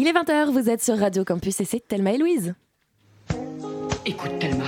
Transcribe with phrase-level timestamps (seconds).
[0.00, 2.54] Il est 20h, vous êtes sur Radio Campus et c'est Thelma et Louise.
[4.06, 4.66] Écoute, Thelma,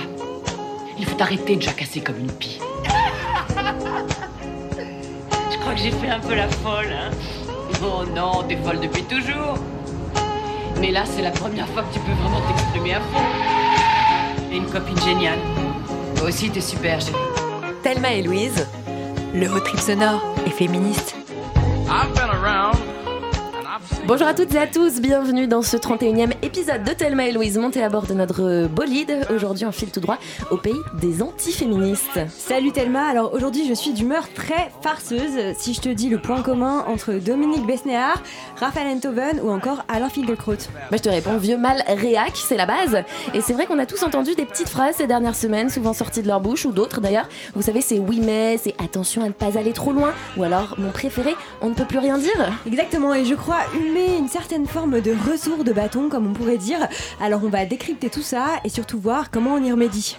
[0.99, 2.59] il faut arrêter de jacasser comme une pie.
[5.49, 7.11] Je crois que j'ai fait un peu la folle, hein.
[7.81, 9.57] Oh non, t'es folle depuis toujours.
[10.81, 13.23] Mais là, c'est la première fois que tu peux vraiment t'exprimer à fond.
[14.51, 15.39] Et une copine géniale.
[16.17, 17.15] Toi aussi, t'es super, chérie.
[17.83, 18.67] Thelma et Louise,
[19.33, 21.15] le haut trip sonore et féministe.
[21.89, 22.30] I've been
[24.11, 27.57] Bonjour à toutes et à tous, bienvenue dans ce 31e épisode de Thelma et Louise,
[27.57, 29.25] montée à bord de notre bolide.
[29.33, 30.17] Aujourd'hui, on file tout droit
[30.49, 32.19] au pays des antiféministes.
[32.27, 35.55] Salut Thelma, alors aujourd'hui je suis d'humeur très farceuse.
[35.57, 38.21] Si je te dis le point commun entre Dominique Besnéard,
[38.59, 40.57] Raphaël Enthoven ou encore Alain Finkielkraut.
[40.89, 43.03] Moi, je te réponds vieux mal réac, c'est la base.
[43.33, 46.21] Et c'est vrai qu'on a tous entendu des petites phrases ces dernières semaines, souvent sorties
[46.21, 47.29] de leur bouche ou d'autres d'ailleurs.
[47.55, 50.75] Vous savez, c'est oui mais, c'est attention à ne pas aller trop loin, ou alors
[50.79, 52.51] mon préféré, on ne peut plus rien dire.
[52.67, 53.61] Exactement, et je crois
[54.17, 56.87] une certaine forme de retour de bâton, comme on pourrait dire.
[57.19, 60.17] Alors on va décrypter tout ça et surtout voir comment on y remédie.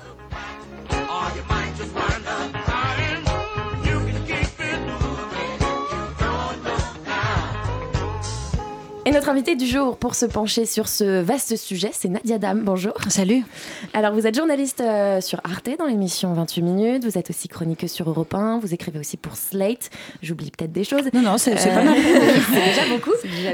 [9.13, 12.63] Notre invité du jour pour se pencher sur ce vaste sujet, c'est Nadia Dam.
[12.65, 12.95] Bonjour.
[13.09, 13.45] Salut.
[13.93, 17.05] Alors, vous êtes journaliste euh, sur Arte dans l'émission 28 minutes.
[17.05, 18.59] Vous êtes aussi chroniqueuse sur Europe 1.
[18.61, 19.91] Vous écrivez aussi pour Slate.
[20.23, 21.03] J'oublie peut-être des choses.
[21.13, 21.95] Non, non, c'est Euh, pas mal.
[22.53, 23.11] c'est déjà beaucoup.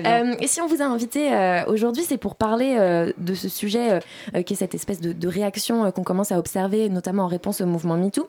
[0.06, 1.28] Euh, et si on vous a invité
[1.66, 2.76] aujourd'hui, c'est pour parler
[3.18, 3.98] de ce sujet
[4.46, 7.66] qui est cette espèce de, de réaction qu'on commence à observer, notamment en réponse au
[7.66, 8.28] mouvement MeToo.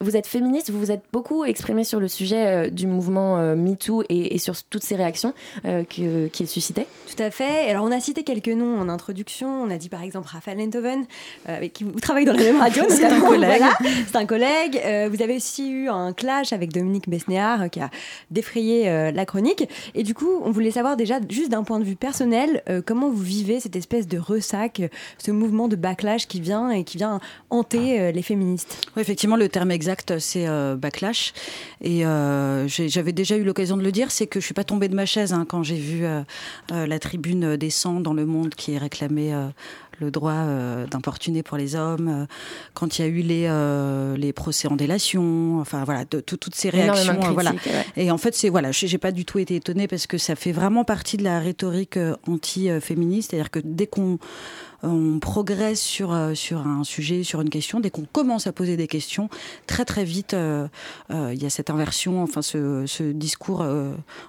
[0.00, 4.34] Vous êtes féministe, vous vous êtes beaucoup exprimé sur le sujet du mouvement MeToo et,
[4.34, 5.32] et sur toutes ces réactions
[5.64, 6.86] que- qu'il suscitait.
[7.06, 7.70] Tout à fait.
[7.70, 9.48] Alors on a cité quelques noms en introduction.
[9.62, 11.06] On a dit par exemple Raphaël Enthoven,
[11.48, 12.84] euh, avec qui vous travaillez dans la même radio.
[12.88, 13.58] C'est un collègue.
[13.58, 13.72] Voilà,
[14.06, 14.80] c'est un collègue.
[14.84, 17.90] Euh, vous avez aussi eu un clash avec Dominique Besnéard euh, qui a
[18.30, 19.68] défrayé euh, la chronique.
[19.94, 23.08] Et du coup, on voulait savoir déjà, juste d'un point de vue personnel, euh, comment
[23.08, 26.96] vous vivez cette espèce de ressac, euh, ce mouvement de backlash qui vient et qui
[26.96, 28.86] vient hanter euh, les féministes.
[28.96, 31.32] Oui, effectivement, le terme exact, c'est euh, backlash.
[31.80, 34.88] Et euh, j'avais déjà eu l'occasion de le dire, c'est que je suis pas tombée
[34.88, 36.07] de ma chaise hein, quand j'ai vu euh, euh,
[36.70, 39.46] la tribune des 100 dans Le Monde qui réclamait euh,
[40.00, 42.26] le droit euh, d'importuner pour les hommes, euh,
[42.72, 46.36] quand il y a eu les, euh, les procès en délation, enfin voilà, de- tout-
[46.36, 47.18] toutes ces réactions.
[47.20, 47.50] Euh, voilà.
[47.52, 47.84] ouais.
[47.96, 50.52] Et en fait, c'est voilà, j'ai pas du tout été étonnée parce que ça fait
[50.52, 54.18] vraiment partie de la rhétorique euh, anti-féministe, c'est-à-dire que dès qu'on
[54.82, 58.76] on progresse sur euh, sur un sujet, sur une question, dès qu'on commence à poser
[58.76, 59.28] des questions,
[59.66, 60.68] très très vite, euh,
[61.10, 63.64] euh, il y a cette inversion, enfin ce, ce discours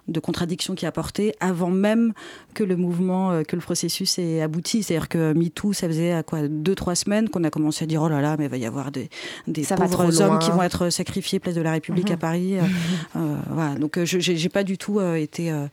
[0.07, 2.13] de contradiction qui est apporté avant même
[2.53, 4.83] que le mouvement, que le processus ait abouti.
[4.83, 8.01] C'est-à-dire que MeToo, ça faisait à quoi deux trois semaines qu'on a commencé à dire
[8.01, 9.09] oh là là, mais il va y avoir des,
[9.47, 12.57] des pauvres hommes qui vont être sacrifiés place de la République à Paris.
[12.57, 12.61] Euh,
[13.16, 13.75] euh, voilà.
[13.75, 15.67] Donc je j'ai j'ai pas du tout euh, été euh,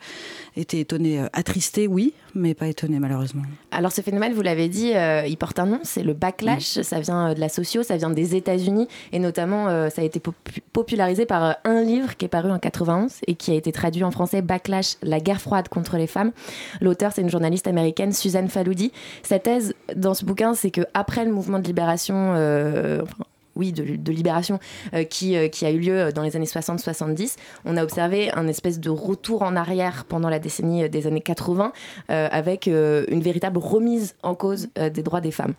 [0.57, 3.43] été étonnée, attristée, oui, mais pas étonnée malheureusement.
[3.71, 6.81] Alors ce phénomène, vous l'avez dit, euh, il porte un nom, c'est le backlash.
[6.83, 10.05] Ça vient euh, de la socio, ça vient des États-Unis et notamment euh, ça a
[10.05, 13.73] été popu- popularisé par un livre qui est paru en 91 et qui a été
[13.73, 16.33] traduit en français Backlash, la guerre froide contre les femmes.
[16.81, 18.93] L'auteur, c'est une journaliste américaine, Suzanne Faloudi.
[19.23, 23.25] Sa thèse dans ce bouquin, c'est que après le mouvement de libération, enfin,
[23.57, 24.59] oui, de, libération
[24.95, 28.47] euh, qui, euh, qui a eu lieu dans les années 60-70, on a observé un
[28.47, 31.73] espèce de retour en arrière pendant la décennie des années 80
[32.11, 35.55] euh, avec euh, une véritable remise en cause euh, des droits des femmes.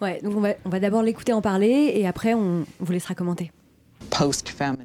[0.00, 3.14] Ouais, donc on va, on va d'abord l'écouter en parler et après on vous laissera
[3.14, 3.52] commenter.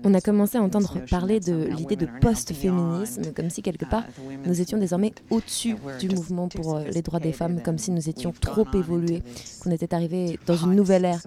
[0.03, 4.05] On a commencé à entendre parler de l'idée de post-féminisme, comme si quelque part
[4.45, 8.09] nous étions désormais au-dessus du mouvement pour euh, les droits des femmes, comme si nous
[8.09, 9.23] étions trop évolués,
[9.59, 11.21] qu'on était arrivé dans une nouvelle ère.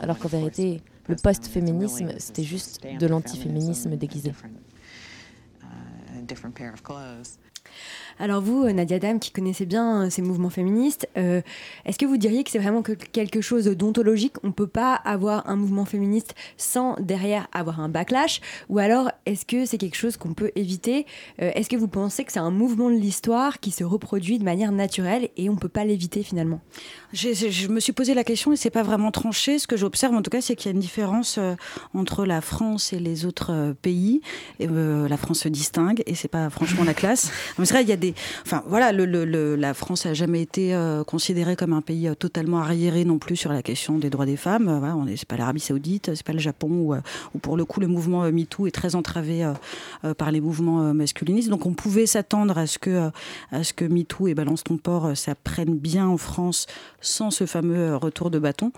[0.00, 4.32] Alors qu'en vérité, le post-féminisme, c'était juste de l'antiféminisme déguisé.
[8.18, 11.42] Alors vous, euh, Nadia Dam, qui connaissez bien euh, ces mouvements féministes, euh,
[11.84, 14.34] est-ce que vous diriez que c'est vraiment que quelque chose d'ontologique?
[14.42, 18.40] On ne peut pas avoir un mouvement féministe sans derrière avoir un backlash?
[18.70, 21.06] Ou alors est-ce que c'est quelque chose qu'on peut éviter?
[21.38, 24.72] Est-ce que vous pensez que c'est un mouvement de l'histoire qui se reproduit de manière
[24.72, 26.60] naturelle et on ne peut pas l'éviter finalement?
[27.12, 29.58] Je me suis posé la question et c'est pas vraiment tranché.
[29.58, 31.38] Ce que j'observe en tout cas, c'est qu'il y a une différence
[31.94, 34.20] entre la France et les autres pays.
[34.58, 37.30] La France se distingue et c'est pas franchement la classe.
[37.58, 37.96] Mais c'est il y a
[38.44, 43.04] enfin voilà, la France a jamais été euh, considérée comme un pays euh, totalement arriéré
[43.04, 44.68] non plus sur la question des droits des femmes.
[44.68, 46.68] Euh, voilà, on pas l'Arabie Saoudite, c'est pas le Japon
[47.34, 49.50] où, pour le coup le mouvement MeToo est très entravé
[50.18, 51.48] par les mouvements masculinistes.
[51.48, 53.10] Donc on pouvait s'attendre à ce que
[53.50, 56.66] à MeToo et Balance ton port, ça prenne bien en France
[57.00, 58.72] sans ce fameux retour de bâton.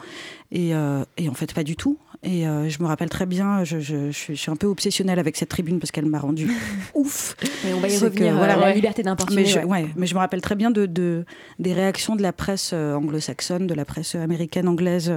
[0.52, 1.98] Et en fait, pas du tout.
[2.24, 5.36] Et euh, je me rappelle très bien, je, je, je, suis un peu obsessionnelle avec
[5.36, 6.50] cette tribune parce qu'elle m'a rendu
[6.94, 7.36] ouf.
[7.64, 8.74] Et on va y revenir, que, euh, voilà, la ouais.
[8.74, 9.42] liberté d'importuner.
[9.42, 9.64] Mais je, ouais.
[9.64, 11.24] ouais, mais je me rappelle très bien de, de-
[11.60, 15.12] des réactions de la presse euh, anglo-saxonne, de la presse américaine, anglaise,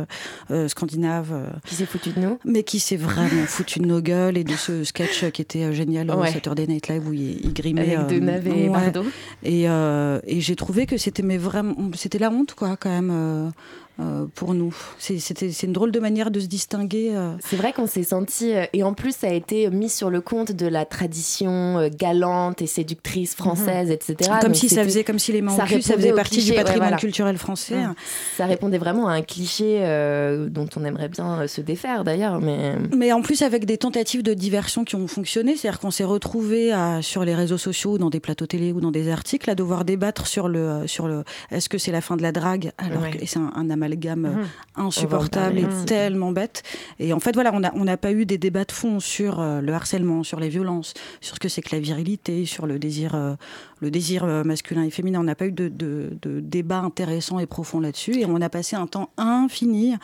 [0.51, 4.01] euh, scandinave, euh, Qui s'est foutu de nous mais qui s'est vraiment foutu de nos
[4.01, 6.23] gueules et de ce sketch qui était génial au.
[6.25, 7.95] Saturday Night Live où il, il grimait.
[7.95, 8.69] avec Deneuve et.
[8.69, 9.05] Bardot.
[9.43, 13.51] Et, et j'ai trouvé que c'était mais vraiment c'était la honte quoi quand même
[13.99, 14.73] euh, pour nous.
[14.99, 15.19] C'est-
[15.63, 17.11] une drôle de manière de se distinguer.
[17.13, 17.33] euh.
[17.41, 20.21] C'est vrai qu'on s'est senti, euh, et en plus ça a été mis sur le
[20.21, 24.15] compte de la tradition galante et séductrice française, etc.
[24.41, 26.51] comme Donc si ça faisait comme si les mains ça cul, ça faisait partie cliché,
[26.51, 26.97] du ouais, patrimoine voilà.
[26.97, 27.75] culturel français.
[27.75, 27.95] Mm.
[28.37, 32.75] Ça répondait vraiment à un cliché euh, dont on aimerait bien se défaire d'ailleurs, mais
[32.95, 36.73] Mais en plus avec des tentatives de diversion qui ont fonctionné, c'est-à-dire qu'on s'est retrouvé
[37.01, 40.27] sur les réseaux sociaux, dans des plateaux télé ou dans des articles, à devoir débattre
[40.27, 43.11] sur le sur le est-ce que c'est la fin de la drague alors Ouais.
[43.11, 44.47] que c'est un, un amalgame euh, Mhm.
[44.87, 45.85] insupportable et aussi.
[45.85, 46.63] tellement bête.
[46.99, 49.61] Et en fait voilà, on n'a on pas eu des débats de fond sur euh,
[49.61, 53.15] le harcèlement, sur les violences, sur ce que c'est que la virilité, sur le désir
[53.15, 53.35] euh,
[53.81, 55.19] le désir euh, masculin et féminin.
[55.19, 58.19] On n'a pas eu de, de, de débat intéressant et profond là-dessus.
[58.19, 59.95] Et on a passé un temps infini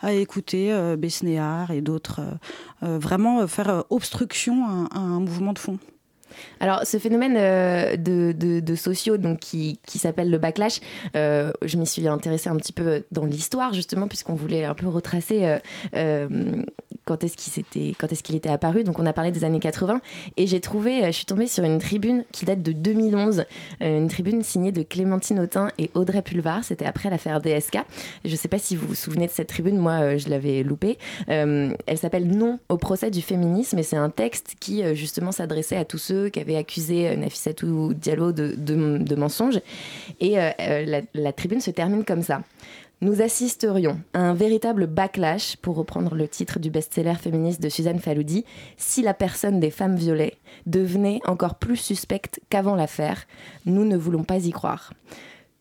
[0.00, 2.32] à écouter euh, Besnéard et d'autres euh,
[2.86, 5.78] euh, vraiment euh, faire euh, obstruction à, à un mouvement de fond.
[6.60, 10.80] Alors, ce phénomène euh, de, de, sociaux donc, qui, qui s'appelle le backlash,
[11.14, 14.88] euh, je m'y suis intéressée un petit peu dans l'histoire, justement, puisqu'on voulait un peu
[14.88, 15.58] retracer
[15.94, 16.28] euh,
[17.04, 18.84] quand est-ce qu'il quand est-ce était apparu.
[18.84, 20.00] Donc, on a parlé des années 80.
[20.36, 23.44] Et j'ai trouvé, je suis tombée sur une tribune qui date de 2011,
[23.82, 26.64] euh, une tribune signée de Clémentine Autain et Audrey Pulvar.
[26.64, 27.78] C'était après l'affaire DSK.
[28.24, 30.98] Je ne sais pas si vous vous souvenez de cette tribune, moi, je l'avais loupée.
[31.28, 35.84] Elle s'appelle Non au procès du féminisme et c'est un texte qui, justement, s'adressait à
[35.84, 39.60] tous ceux qui avaient accusé euh, Nafissatou Diallo de, mensonges.
[40.20, 42.42] Et euh, euh, la, tribune se termine comme ça.
[43.02, 47.98] Nous assisterions à un véritable backlash, pour reprendre le titre du best-seller féministe de Suzanne
[47.98, 48.46] Faloudi,
[48.78, 50.34] si la personne des femmes violées
[50.64, 53.26] devenait encore plus suspecte qu'avant l'affaire.
[53.66, 54.92] Nous ne voulons pas y croire.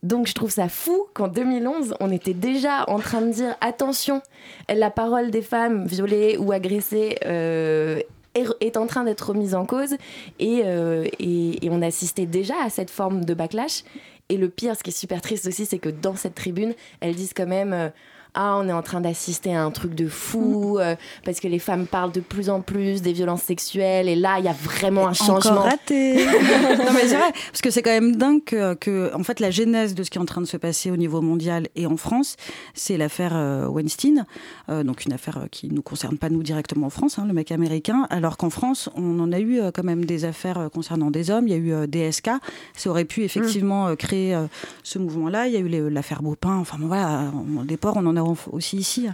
[0.05, 4.21] Donc je trouve ça fou qu'en 2011, on était déjà en train de dire attention,
[4.69, 7.99] la parole des femmes violées ou agressées euh,
[8.35, 9.95] est, est en train d'être remise en cause
[10.39, 13.83] et, euh, et, et on assistait déjà à cette forme de backlash.
[14.29, 17.15] Et le pire, ce qui est super triste aussi, c'est que dans cette tribune, elles
[17.15, 17.89] disent quand même euh,
[18.35, 21.59] ah, on est en train d'assister à un truc de fou, euh, parce que les
[21.59, 25.07] femmes parlent de plus en plus des violences sexuelles, et là, il y a vraiment
[25.07, 25.51] un changement.
[25.53, 26.15] Encore raté.
[26.25, 29.51] non mais c'est vrai, parce que c'est quand même dingue que, que, en fait, la
[29.51, 31.97] genèse de ce qui est en train de se passer au niveau mondial et en
[31.97, 32.35] France,
[32.73, 34.25] c'est l'affaire euh, Weinstein,
[34.69, 37.51] euh, donc une affaire qui nous concerne pas nous directement en France, hein, le mec
[37.51, 41.47] américain, alors qu'en France, on en a eu quand même des affaires concernant des hommes.
[41.47, 42.29] Il y a eu DSK,
[42.75, 44.37] ça aurait pu effectivement créer
[44.83, 45.47] ce mouvement-là.
[45.47, 46.55] Il y a eu l'affaire Beaupin.
[46.57, 49.07] Enfin bon, voilà, on- des ports, on en a aussi ici.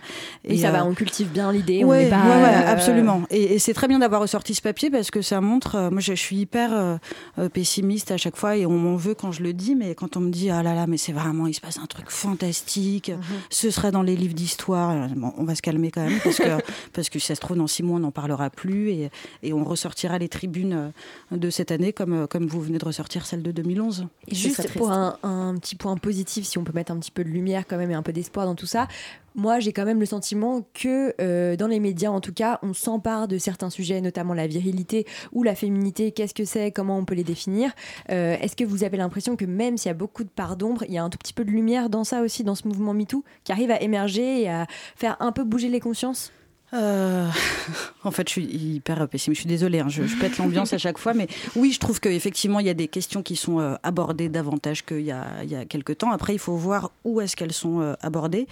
[0.44, 1.84] Et ça euh, va, on cultive bien l'idée.
[1.84, 3.24] on Ouais, ouais, euh, absolument.
[3.30, 5.76] Et, et c'est très bien d'avoir ressorti ce papier parce que ça montre.
[5.76, 6.98] euh, moi, je, je suis hyper euh,
[7.40, 9.76] euh, pessimiste à chaque fois et on m'en veut quand je le dis.
[9.76, 11.86] Mais quand on me dit ah là là, mais c'est vraiment, il se passe un
[11.86, 13.10] truc fantastique.
[13.10, 13.18] Mhm.
[13.50, 14.92] Ce sera dans les livres d'histoire.
[14.92, 16.44] euh, bon, on va se calmer quand même parce que
[16.94, 19.12] parce que si ça se trouve dans six mois, on n'en parlera plus et,
[19.44, 20.92] et on ressortira les tribunes
[21.32, 24.08] euh, de cette année comme euh, comme vous venez de ressortir celle de 2011.
[24.28, 26.98] Et Ce serait Juste pour un, un petit point positif, si on peut mettre un
[26.98, 28.88] petit peu de lumière quand même et un peu d'espoir dans tout ça,
[29.36, 32.74] moi j'ai quand même le sentiment que euh, dans les médias en tout cas, on
[32.74, 37.06] s'empare de certains sujets, notamment la virilité ou la féminité, qu'est-ce que c'est, comment on
[37.06, 37.72] peut les définir?
[38.10, 40.84] Euh, Est-ce que vous avez l'impression que même s'il y a beaucoup de parts d'ombre,
[40.88, 42.94] il y a un tout petit peu de lumière dans ça aussi, dans ce mouvement
[42.94, 46.32] MeToo, qui arrive à émerger et à faire un peu bouger les consciences?
[46.74, 47.30] Euh,
[48.04, 49.40] en fait, je suis hyper pessimiste.
[49.40, 52.00] Je suis désolée, hein, je, je pète l'ambiance à chaque fois, mais oui, je trouve
[52.00, 55.50] qu'effectivement, il y a des questions qui sont euh, abordées davantage qu'il y a, il
[55.50, 56.12] y a quelques temps.
[56.12, 58.48] Après, il faut voir où est-ce qu'elles sont euh, abordées.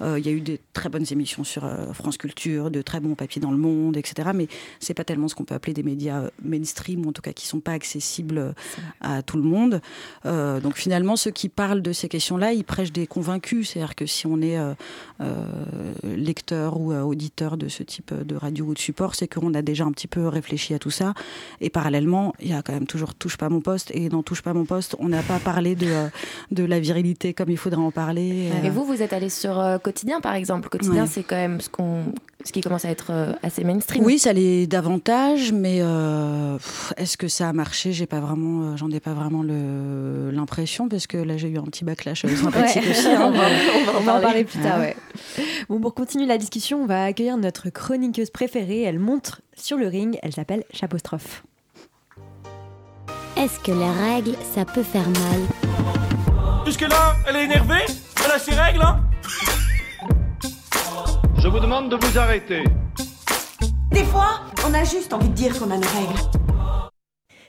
[0.00, 3.40] Il y a eu des très bonnes émissions sur France Culture, de très bons papiers
[3.40, 4.30] dans le monde, etc.
[4.34, 4.48] Mais
[4.80, 7.46] c'est pas tellement ce qu'on peut appeler des médias mainstream, ou en tout cas qui
[7.46, 8.54] sont pas accessibles
[9.00, 9.80] à tout le monde.
[10.24, 13.70] Donc finalement, ceux qui parlent de ces questions-là, ils prêchent des convaincus.
[13.70, 14.58] C'est-à-dire que si on est
[16.02, 19.84] lecteur ou auditeur de ce type de radio ou de support, c'est qu'on a déjà
[19.84, 21.14] un petit peu réfléchi à tout ça.
[21.60, 23.90] Et parallèlement, il y a quand même toujours Touche pas mon poste.
[23.94, 26.08] Et dans Touche pas mon poste, on n'a pas parlé de, euh,
[26.50, 28.50] de la virilité comme il faudrait en parler.
[28.64, 30.68] Et Euh, vous, vous êtes allé sur euh, Quotidien, par exemple.
[30.68, 31.08] Quotidien, Ouais.
[31.10, 32.04] c'est quand même ce, qu'on,
[32.44, 34.04] ce qui commence à être euh, assez mainstream.
[34.04, 36.58] Oui, ça l'est davantage, mais euh,
[36.96, 37.92] est-ce que ça a marché?
[37.92, 41.58] J'ai pas vraiment, euh, j'en ai pas vraiment le- l'impression parce que là j'ai eu
[41.58, 42.90] un petit backlash euh, sympathique Ouais.
[42.90, 43.08] aussi.
[43.08, 44.44] hein, on, va, mais- on va en On va en parler.
[44.44, 44.80] plus tard, Ah.
[44.80, 44.96] ouais.
[45.70, 48.82] Bon, pour continuer la discussion, on va accueillir notre chroniqueuse préférée.
[48.82, 50.18] Elle montre sur le ring.
[50.22, 51.42] Elle s'appelle Chapostrophe.
[53.36, 55.40] Est-ce que les règles, ça peut faire mal?
[56.66, 57.84] Jusque-là, elle est énervée?
[58.24, 59.00] Elle a ses règles, hein?
[61.44, 62.64] Je vous demande de vous arrêter.
[63.90, 66.18] Des fois, on a juste envie de dire qu'on a nos règles.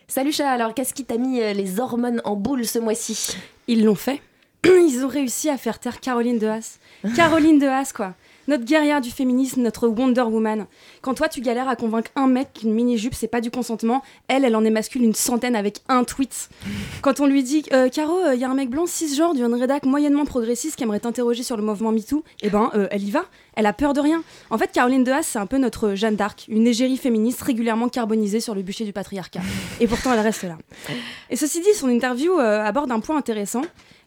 [0.10, 3.38] Salut chat, alors qu'est-ce qui t'a mis euh, les hormones en boule ce mois-ci?
[3.70, 4.22] Ils l'ont fait.
[4.66, 6.78] Ils ont réussi à faire taire Caroline de Haas.
[7.16, 8.16] Caroline de Haas, quoi.
[8.48, 10.68] Notre guerrière du féminisme, notre Wonder Woman.
[11.02, 14.46] Quand toi, tu galères à convaincre un mec qu'une mini-jupe, c'est pas du consentement, elle,
[14.46, 16.50] elle en émascule une centaine avec un tweet.
[17.02, 19.86] Quand on lui dit euh, Caro, il y a un mec blanc cisgenre d'une rédac
[19.86, 23.26] moyennement progressiste qui aimerait t'interroger sur le mouvement MeToo, eh ben, euh, elle y va.
[23.56, 24.22] Elle a peur de rien.
[24.50, 27.90] En fait, Caroline de Haas, c'est un peu notre Jeanne d'Arc, une égérie féministe régulièrement
[27.90, 29.40] carbonisée sur le bûcher du patriarcat.
[29.80, 30.58] Et pourtant, elle reste là.
[31.30, 33.62] Et ceci dit, son interview euh, aborde un point intéressant.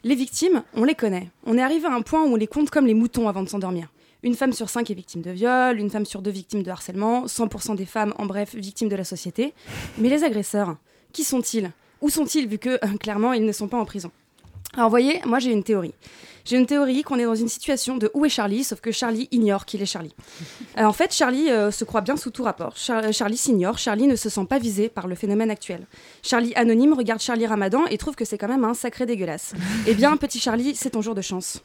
[0.04, 1.28] Les victimes, on les connaît.
[1.44, 3.48] On est arrivé à un point où on les compte comme les moutons avant de
[3.48, 3.88] s'endormir.
[4.22, 7.26] Une femme sur cinq est victime de viol, une femme sur deux victime de harcèlement,
[7.26, 9.54] 100% des femmes, en bref, victimes de la société.
[9.98, 10.76] Mais les agresseurs,
[11.12, 11.70] qui sont-ils?
[12.00, 14.10] Où sont-ils vu que, euh, clairement, ils ne sont pas en prison?
[14.74, 15.94] Alors, vous voyez, moi j'ai une théorie.
[16.44, 19.28] J'ai une théorie qu'on est dans une situation de où est Charlie, sauf que Charlie
[19.32, 20.14] ignore qu'il est Charlie.
[20.78, 22.76] Euh, en fait, Charlie euh, se croit bien sous tout rapport.
[22.76, 25.86] Char- Charlie s'ignore, Charlie ne se sent pas visé par le phénomène actuel.
[26.22, 29.52] Charlie anonyme regarde Charlie Ramadan et trouve que c'est quand même un sacré dégueulasse.
[29.86, 31.62] Eh bien, petit Charlie, c'est ton jour de chance.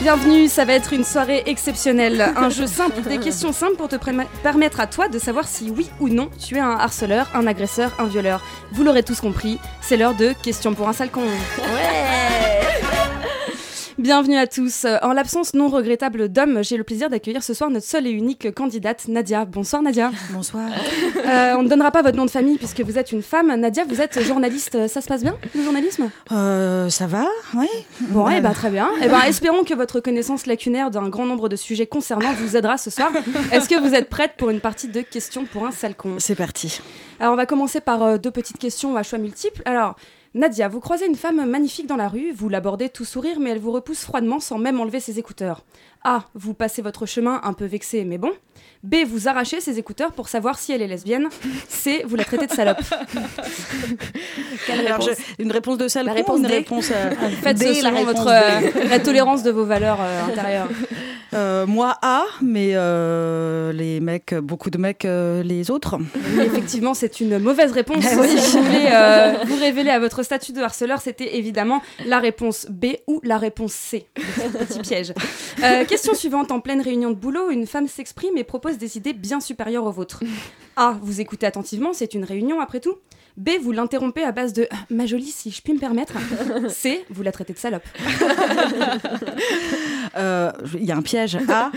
[0.00, 2.20] Bienvenue, ça va être une soirée exceptionnelle.
[2.36, 3.96] Un jeu simple, des questions simples pour te
[4.42, 7.92] permettre à toi de savoir si oui ou non tu es un harceleur, un agresseur,
[7.98, 8.44] un violeur.
[8.72, 11.22] Vous l'aurez tous compris, c'est l'heure de questions pour un sale con.
[13.98, 14.84] Bienvenue à tous.
[14.84, 18.10] Euh, En l'absence non regrettable d'hommes, j'ai le plaisir d'accueillir ce soir notre seule et
[18.10, 19.46] unique candidate, Nadia.
[19.46, 20.10] Bonsoir Nadia.
[20.32, 20.68] Bonsoir.
[21.26, 23.54] Euh, on ne donnera pas votre nom de famille puisque vous êtes une femme.
[23.58, 24.86] Nadia, vous êtes journaliste.
[24.86, 26.10] Ça se passe bien, le journalisme?
[26.30, 27.24] Euh, ça va,
[27.54, 27.68] oui.
[28.08, 28.90] Bon, eh ben, très bien.
[29.02, 32.76] Eh ben, espérons que votre connaissance lacunaire d'un grand nombre de sujets concernants vous aidera
[32.76, 33.10] ce soir.
[33.50, 36.34] Est-ce que vous êtes prête pour une partie de questions pour un sale con C'est
[36.36, 36.80] parti.
[37.18, 39.62] Alors, on va commencer par euh, deux petites questions à choix multiples.
[39.64, 39.96] Alors,
[40.36, 43.58] Nadia, vous croisez une femme magnifique dans la rue, vous l'abordez tout sourire, mais elle
[43.58, 45.64] vous repousse froidement sans même enlever ses écouteurs.
[46.04, 46.26] A.
[46.34, 48.32] Vous passez votre chemin un peu vexé, mais bon.
[48.82, 48.96] B.
[49.06, 51.28] Vous arrachez ses écouteurs pour savoir si elle est lesbienne.
[51.68, 52.02] C.
[52.06, 52.78] Vous la traitez de salope.
[54.66, 56.54] Quelle Alors, réponse je- une réponse de sale La réponse ou une D.
[56.54, 57.10] réponse euh,
[57.42, 58.72] Faites D, la selon réponse votre, D.
[58.76, 60.68] euh, la tolérance de vos valeurs euh, intérieures.
[61.34, 65.96] Euh, Moi A, mais euh, les mecs, beaucoup de mecs, euh, les autres.
[65.98, 68.04] Oui, effectivement, c'est une mauvaise réponse.
[68.16, 68.38] Ah oui.
[68.38, 68.88] Si vous voulez
[69.46, 73.72] vous révéler à votre statut de harceleur, c'était évidemment la réponse B ou la réponse
[73.72, 74.06] C.
[74.14, 75.12] Petit piège.
[75.62, 76.50] Euh, question suivante.
[76.52, 79.92] En pleine réunion de boulot, une femme s'exprime et propose des idées bien supérieures aux
[79.92, 80.22] vôtres.
[80.76, 80.96] A.
[81.02, 82.96] Vous écoutez attentivement, c'est une réunion après tout.
[83.36, 83.50] B.
[83.62, 86.14] Vous l'interrompez à base de Ah, Ma jolie, si je puis me permettre.
[86.68, 87.04] C.
[87.10, 87.82] Vous la traitez de salope.
[90.16, 91.70] Euh, Il y a un piège A.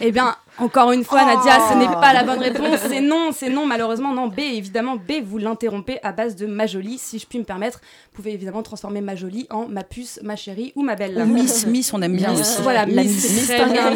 [0.00, 2.80] Eh bien, encore une fois, Nadia, ce n'est pas la bonne réponse.
[2.88, 4.28] C'est non, c'est non, malheureusement, non.
[4.28, 7.80] B, évidemment, B, vous l'interrompez à base de ma jolie, si je puis me permettre.
[8.12, 11.18] Vous pouvez évidemment transformer ma jolie en ma puce, ma chérie ou ma belle.
[11.18, 12.40] Ou Miss, Miss, on aime bien Miss.
[12.40, 12.62] aussi.
[12.62, 13.46] Voilà, La Miss, Miss.
[13.48, 13.90] très bien.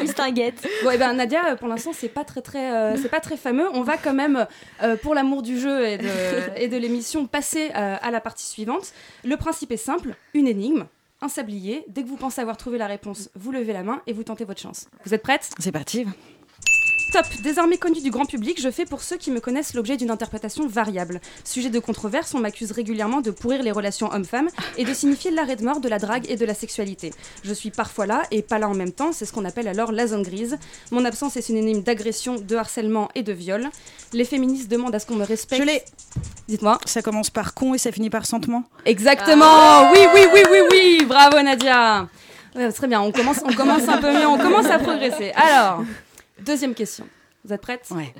[0.00, 0.66] Mistinguette.
[0.84, 3.36] Bon, eh ben, Nadia, euh, pour l'instant, c'est pas très, très, euh, c'est pas très
[3.36, 3.66] fameux.
[3.72, 4.46] On va quand même,
[4.82, 6.08] euh, pour l'amour du jeu et de,
[6.56, 8.92] et de l'émission, passer euh, à la partie suivante.
[9.24, 10.84] Le principe est simple une énigme.
[11.24, 11.86] Un sablier.
[11.88, 14.44] Dès que vous pensez avoir trouvé la réponse, vous levez la main et vous tentez
[14.44, 14.88] votre chance.
[15.06, 16.04] Vous êtes prête C'est parti.
[17.12, 20.10] Top Désormais connu du grand public, je fais pour ceux qui me connaissent l'objet d'une
[20.10, 21.20] interprétation variable.
[21.44, 25.56] Sujet de controverse, on m'accuse régulièrement de pourrir les relations hommes-femmes et de signifier l'arrêt
[25.56, 27.12] de mort de la drague et de la sexualité.
[27.44, 29.92] Je suis parfois là et pas là en même temps, c'est ce qu'on appelle alors
[29.92, 30.58] la zone grise.
[30.90, 33.68] Mon absence est synonyme d'agression, de harcèlement et de viol.
[34.12, 35.62] Les féministes demandent à ce qu'on me respecte.
[35.62, 35.82] Je l'ai.
[36.48, 36.78] Dites-moi.
[36.84, 38.64] Ça commence par con et ça finit par sentement.
[38.84, 42.08] Exactement Oui, oui, oui, oui, oui Bravo Nadia
[42.54, 45.32] Ouais, Très bien, on commence, on commence un peu mieux, on commence à progresser.
[45.32, 45.82] Alors,
[46.44, 47.06] deuxième question.
[47.44, 48.14] Vous êtes prête Ouais.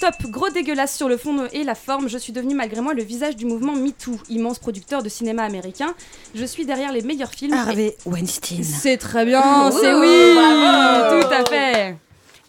[0.00, 3.02] Top, gros dégueulasse sur le fond et la forme, je suis devenue malgré moi le
[3.02, 5.94] visage du mouvement MeToo, immense producteur de cinéma américain.
[6.34, 7.54] Je suis derrière les meilleurs films.
[7.54, 8.62] et- Harvey Weinstein.
[8.62, 11.22] C'est très bien, c'est oui bravo.
[11.22, 11.96] Tout à fait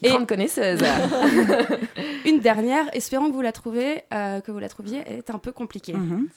[0.03, 0.79] Et- Grande connaisseuse.
[2.25, 5.39] Une dernière, espérant que vous la trouvez, euh, que vous la trouviez, elle est un
[5.39, 5.93] peu compliquée.
[5.93, 6.27] Mhm.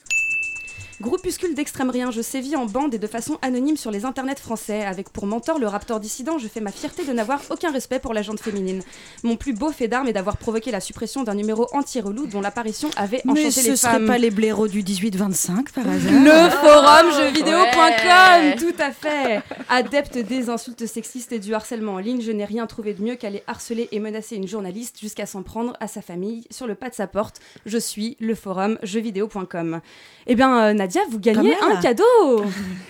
[0.99, 4.83] Groupuscule d'extrême rien, je sévis en bande et de façon anonyme sur les internets français.
[4.83, 8.13] Avec pour mentor le raptor dissident, je fais ma fierté de n'avoir aucun respect pour
[8.13, 8.83] la gente féminine.
[9.23, 12.89] Mon plus beau fait d'armes est d'avoir provoqué la suppression d'un numéro anti-relou dont l'apparition
[12.97, 14.05] avait enchanté Mais ce les serait femmes.
[14.05, 18.55] pas les blaireaux du 18-25 par hasard Le forum jeuxvideo.com, Ouais.
[18.57, 19.41] tout à fait.
[19.69, 23.15] Adepte des insultes sexistes et du harcèlement en ligne, je n'ai rien trouvé de mieux
[23.15, 26.89] qu'aller harceler et menacer une journaliste jusqu'à s'en prendre à sa famille sur le pas
[26.89, 27.39] de sa porte.
[27.65, 29.81] Je suis le forum jeuxvideo.com.
[30.27, 32.43] Eh bien, euh, Nadia, Nadia, vous gagnez un cadeau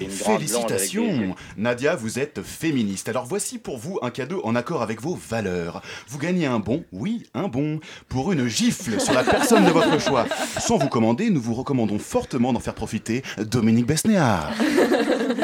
[0.10, 3.08] Félicitations Nadia, vous êtes féministe.
[3.10, 5.84] Alors voici pour vous un cadeau en accord avec vos valeurs.
[6.08, 7.80] Vous gagnez un bon, oui, un bon,
[8.10, 10.26] pour une gifle sur la personne de votre choix.
[10.60, 14.52] Sans vous commander, nous vous recommandons fortement d'en faire profiter Dominique Besnéard.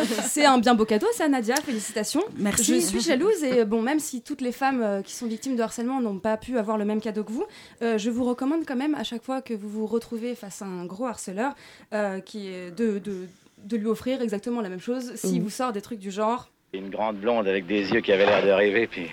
[0.24, 1.56] C'est un bien beau cadeau, ça, Nadia.
[1.58, 2.24] Félicitations.
[2.38, 2.82] Merci.
[2.82, 5.62] Je suis jalouse et bon, même si toutes les femmes euh, qui sont victimes de
[5.62, 7.46] harcèlement n'ont pas pu avoir le même cadeau que vous,
[7.82, 10.66] euh, je vous recommande quand même à chaque fois que vous vous retrouvez face à
[10.66, 11.54] un gros harceleur,
[11.94, 13.28] euh, qui est de, de,
[13.64, 15.16] de lui offrir exactement la même chose.
[15.16, 16.50] S'il vous sort des trucs du genre.
[16.74, 19.08] Une grande blonde avec des yeux qui avaient l'air de rêver, puis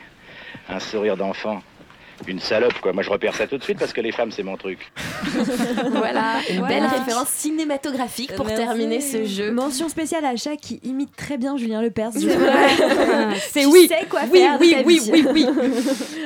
[0.68, 1.62] un sourire d'enfant.
[2.26, 2.92] Une salope, quoi.
[2.92, 4.78] Moi, je repère ça tout de suite parce que les femmes, c'est mon truc.
[5.94, 6.74] Voilà, une Voilà.
[6.80, 8.64] belle référence cinématographique pour Merci.
[8.64, 9.50] terminer ce jeu.
[9.52, 12.12] Mention spéciale à chat qui imite très bien Julien Lepers.
[12.14, 12.20] Je-
[13.50, 13.88] C'est Tu oui.
[13.88, 15.46] sais quoi Oui, faire oui, oui, oui, oui.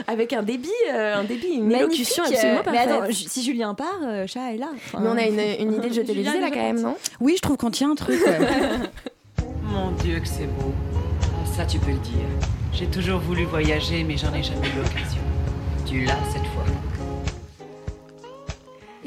[0.07, 2.91] Avec un débit, euh, un débit, une élocution absolument mais parfaite.
[2.91, 4.69] attends, ju- si Julien part, euh, chat est là.
[4.75, 6.97] Enfin, Mais on a une, une idée de jeu télévisé là quand même, non?
[7.21, 8.21] Oui, je trouve qu'on tient un truc.
[9.63, 10.73] Mon Dieu, que c'est beau.
[11.57, 12.25] Ça, tu peux le dire.
[12.73, 15.23] J'ai toujours voulu voyager, mais j'en ai jamais eu l'occasion.
[15.89, 16.65] Tu l'as cette fois.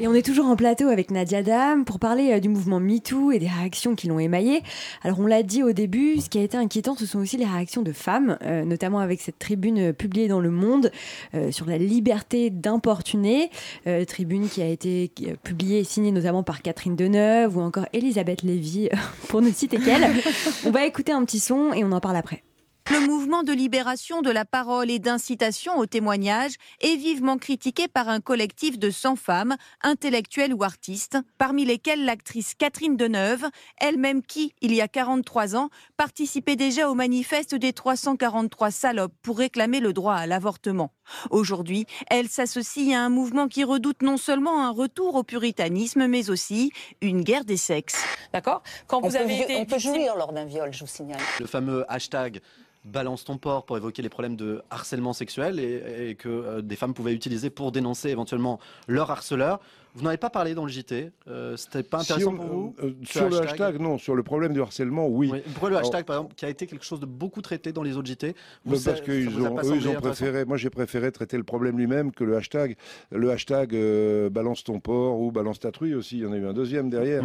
[0.00, 3.30] Et on est toujours en plateau avec Nadia Dam pour parler euh, du mouvement MeToo
[3.30, 4.62] et des réactions qui l'ont émaillé.
[5.02, 7.44] Alors on l'a dit au début, ce qui a été inquiétant, ce sont aussi les
[7.44, 10.90] réactions de femmes, euh, notamment avec cette tribune euh, publiée dans Le Monde
[11.34, 13.50] euh, sur la liberté d'importuner,
[13.86, 15.12] euh, tribune qui a été
[15.44, 18.88] publiée et signée notamment par Catherine Deneuve ou encore Elisabeth Lévy,
[19.28, 20.10] pour ne citer qu'elle.
[20.66, 22.42] on va écouter un petit son et on en parle après.
[22.90, 28.08] Le mouvement de libération de la parole et d'incitation au témoignage est vivement critiqué par
[28.08, 33.44] un collectif de 100 femmes, intellectuelles ou artistes, parmi lesquelles l'actrice Catherine Deneuve,
[33.78, 39.38] elle-même qui, il y a 43 ans, participait déjà au manifeste des 343 salopes pour
[39.38, 40.92] réclamer le droit à l'avortement.
[41.30, 46.30] Aujourd'hui, elle s'associe à un mouvement qui redoute non seulement un retour au puritanisme, mais
[46.30, 48.04] aussi une guerre des sexes.
[48.32, 48.62] D'accord?
[48.88, 51.20] Quand On vous peut avez été on peut jouir lors d'un viol, je vous signale.
[51.38, 52.40] Le fameux hashtag
[52.84, 56.76] balance ton porc pour évoquer les problèmes de harcèlement sexuel et, et que euh, des
[56.76, 58.58] femmes pouvaient utiliser pour dénoncer éventuellement
[58.88, 59.60] leur harceleur.
[59.94, 61.10] Vous n'en avez pas parlé dans le JT.
[61.28, 63.98] Euh, C'était pas Si intéressant on- pour vous euh, Sur le hashtag, non.
[63.98, 65.30] Sur le problème du harcèlement, oui.
[65.52, 67.82] Pourquoi le Alors, hashtag, par exemple, qui a été quelque chose de beaucoup traité dans
[67.82, 68.34] les autres JT
[68.64, 70.44] vous, bah, parce qu'ils ont, eux, ils préféré.
[70.46, 72.76] Moi, j'ai préféré traiter le problème lui-même que le hashtag.
[73.10, 76.16] Le hashtag euh, balance ton porc ou balance ta truie aussi.
[76.18, 77.22] Il y en a eu un deuxième derrière.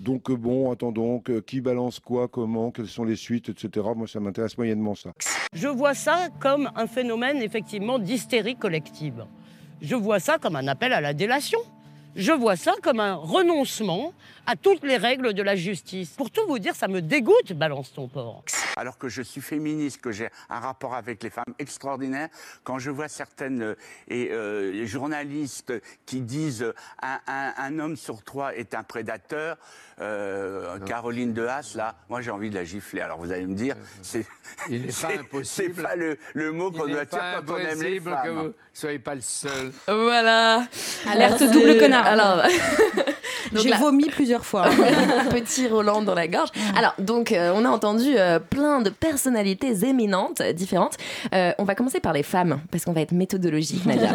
[0.00, 1.20] Donc bon, attendons.
[1.46, 3.86] qui balance quoi, comment, quelles sont les suites, etc.
[3.94, 5.10] Moi, ça m'intéresse moyennement ça.
[5.52, 9.24] Je vois ça comme un phénomène effectivement d'hystérie collective.
[9.82, 11.58] Je vois ça comme un appel à la délation.
[12.18, 14.12] Je vois ça comme un renoncement
[14.44, 16.10] à toutes les règles de la justice.
[16.10, 18.42] Pour tout vous dire, ça me dégoûte, balance ton porc.
[18.76, 22.28] Alors que je suis féministe, que j'ai un rapport avec les femmes extraordinaire,
[22.64, 23.74] quand je vois certaines euh,
[24.08, 25.72] et, euh, journalistes
[26.06, 29.56] qui disent euh, un, un- un homme sur trois est un prédateur,
[30.00, 33.00] euh, Caroline de Haas, là, moi j'ai envie de la gifler.
[33.02, 34.28] Alors vous allez me dire, c'est pas
[34.90, 35.74] c'est- impossible.
[35.76, 38.24] C'est pas le, le mot qu'on doit dire pas quand on aime les impossible femmes.
[38.24, 39.72] que vous soyez pas le seul.
[39.86, 40.66] Voilà.
[41.06, 42.06] Alerte double connard.
[42.08, 42.42] Alors,
[43.52, 44.64] donc J'ai vomi plusieurs fois.
[45.30, 46.48] Petit Roland dans la gorge.
[46.76, 50.96] Alors, donc, euh, on a entendu euh, plein de personnalités éminentes, euh, différentes.
[51.34, 54.10] Euh, on va commencer par les femmes, parce qu'on va être méthodologique, Nadia.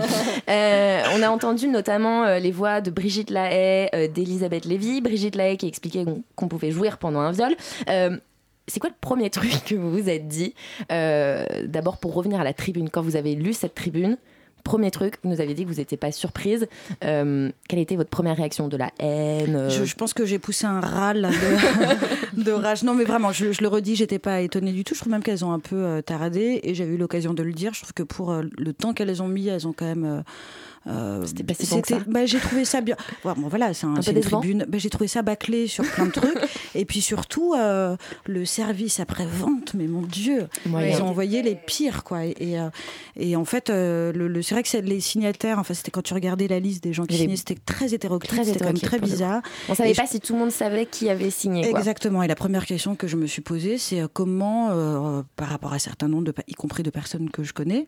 [1.15, 5.01] On a entendu notamment les voix de Brigitte Lahaye, d'Elisabeth Lévy.
[5.01, 7.56] Brigitte Lahaye qui expliquait qu'on- pouvait jouir pendant un viol.
[7.88, 10.53] C'est quoi le premier truc que vous vous êtes dit
[10.89, 14.17] D'abord, pour revenir à la tribune, quand vous avez lu cette tribune,
[14.63, 16.67] premier truc, vous nous avez dit que vous n'étiez pas surprise.
[17.04, 20.65] Euh, quelle était votre première réaction De la haine euh, Je, pense que j'ai poussé
[20.65, 21.30] un râle
[22.34, 22.84] de, rage.
[22.84, 24.95] Non, mais vraiment, je, le redis, j'étais pas étonnée du tout.
[24.95, 27.54] Je trouve même qu'elles ont un peu euh, taradé et j'avais eu l'occasion de le
[27.54, 27.73] dire.
[27.73, 30.23] Je trouve que pour euh, le temps qu'elles ont mis, elles ont quand même.
[30.88, 32.00] Euh, C'était pas si bon que ça.
[32.08, 32.96] bah, j'ai trouvé ça bien.
[33.24, 34.65] Ouais, bon, voilà, c'est un, Un une tribune.
[34.67, 36.38] Bah, j'ai trouvé ça bâclé sur plein de trucs.
[36.76, 42.04] Et puis surtout, euh, le service après-vente, mais mon Dieu, ils ont envoyé les pires,
[42.04, 42.26] quoi.
[42.26, 42.69] Et, et, euh,
[43.15, 46.48] et en fait, le, le- c'est vrai que les signataires, enfin, c'était quand tu regardais
[46.48, 49.10] la liste des gens qui signaient, c'était très hétéroclite, très c'était quand même hétéroclite, très
[49.12, 49.41] bizarre.
[49.69, 51.69] On savait pas je- si tout le monde savait qui avait signé.
[51.69, 51.80] Quoi.
[51.80, 52.24] Exactement.
[52.24, 55.80] Et la première question que je me suis posée, c'est comment, euh, par rapport à
[55.80, 57.88] certains noms, de, y compris de personnes que je connais,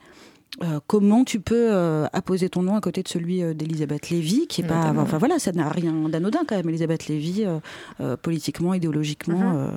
[0.64, 4.48] euh, comment tu peux euh, apposer ton nom à côté de celui euh, d'Elisabeth Lévy,
[4.48, 6.70] qui est pas, enfin voilà, ça n'a rien d'anodin quand même.
[6.70, 7.46] Elisabeth Lévy,
[8.22, 9.70] politiquement, idéologiquement.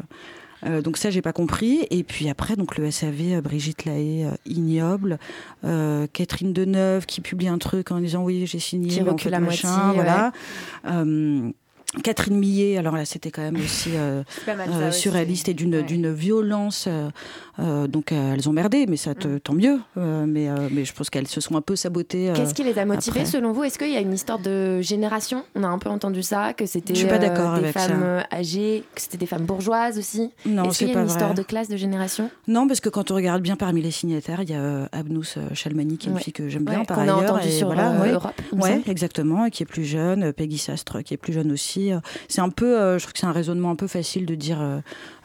[0.66, 1.86] Euh, donc ça, j'ai pas compris.
[1.90, 5.18] Et puis après, donc le SAV, Brigitte Lahaye, ignoble.
[5.62, 8.88] Catherine Deneuve qui publie un truc en disant oui, j'ai signé.
[8.88, 10.32] Qui recule machin, moitié, Voilà.
[12.04, 15.00] Catherine Millet, alors là c'était quand même aussi euh, pas mal, euh, aussi.
[15.00, 15.82] surréaliste et d'une Ouais.
[15.82, 16.84] d'une violence.
[16.86, 17.08] euh,
[17.60, 19.14] euh, donc euh, elles ont merdé, mais ça Mm.
[19.14, 19.78] te- tant mieux.
[19.96, 22.28] Euh, mais, euh, mais je pense qu'elles se sont un peu sabotées.
[22.28, 23.30] euh, Qu'est-ce qui les a motivés après.
[23.32, 23.64] selon vous?
[23.64, 25.44] Est-ce qu'il y a une histoire de génération?
[25.54, 27.26] On a un peu entendu ça, que c'était pas euh, des
[27.66, 30.30] avec femmes âgées, que c'était des femmes bourgeoises aussi.
[30.46, 31.42] Non, Est-ce c'est qu'il y a pas une histoire vrai.
[31.42, 32.30] de classe, de génération?
[32.46, 35.24] Non, parce que quand on regarde bien parmi les signataires, il y a Abnous
[35.54, 36.22] Chalmani, qui est une Ouais.
[36.22, 37.18] fille que j'aime Ouais, bien par a ailleurs.
[37.22, 38.12] entendu et sur, voilà, euh, ouais.
[38.12, 38.90] Europe, il me Ouais, semble.
[38.90, 40.32] exactement, et qui est plus jeune.
[40.34, 41.77] Peggy Sastre, qui est plus jeune aussi.
[41.92, 44.34] Euh, C'est un peu, euh, je trouve que c'est un raisonnement un peu facile de
[44.34, 44.78] dire euh,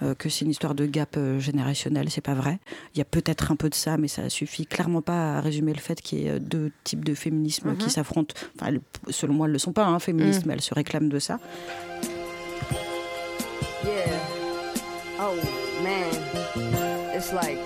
[0.04, 2.10] euh, que c'est une histoire de gap euh, générationnel.
[2.10, 2.60] C'est pas vrai.
[2.96, 5.74] Il y a peut-être un peu de ça, mais ça suffit clairement pas à résumer
[5.74, 7.78] le fait qu'il y ait deux types de féminisme Mhm.
[7.78, 8.36] qui s'affrontent.
[8.56, 10.48] Enfin, elles- selon moi, elles le sont pas, hein, féministes, Mhm.
[10.48, 11.40] mais elles se réclament de ça.
[13.84, 14.20] Yeah.
[15.20, 15.36] Oh
[15.84, 17.58] man, it's like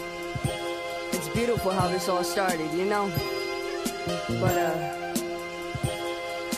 [1.13, 3.09] it's beautiful how this all started, you know?
[4.29, 5.06] But uh,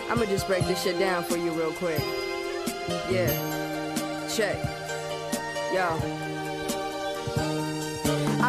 [0.10, 2.02] I'm gonna just break this shit down for you real quick.
[3.10, 4.28] Yeah.
[4.28, 4.58] Check.
[5.72, 6.29] Yo.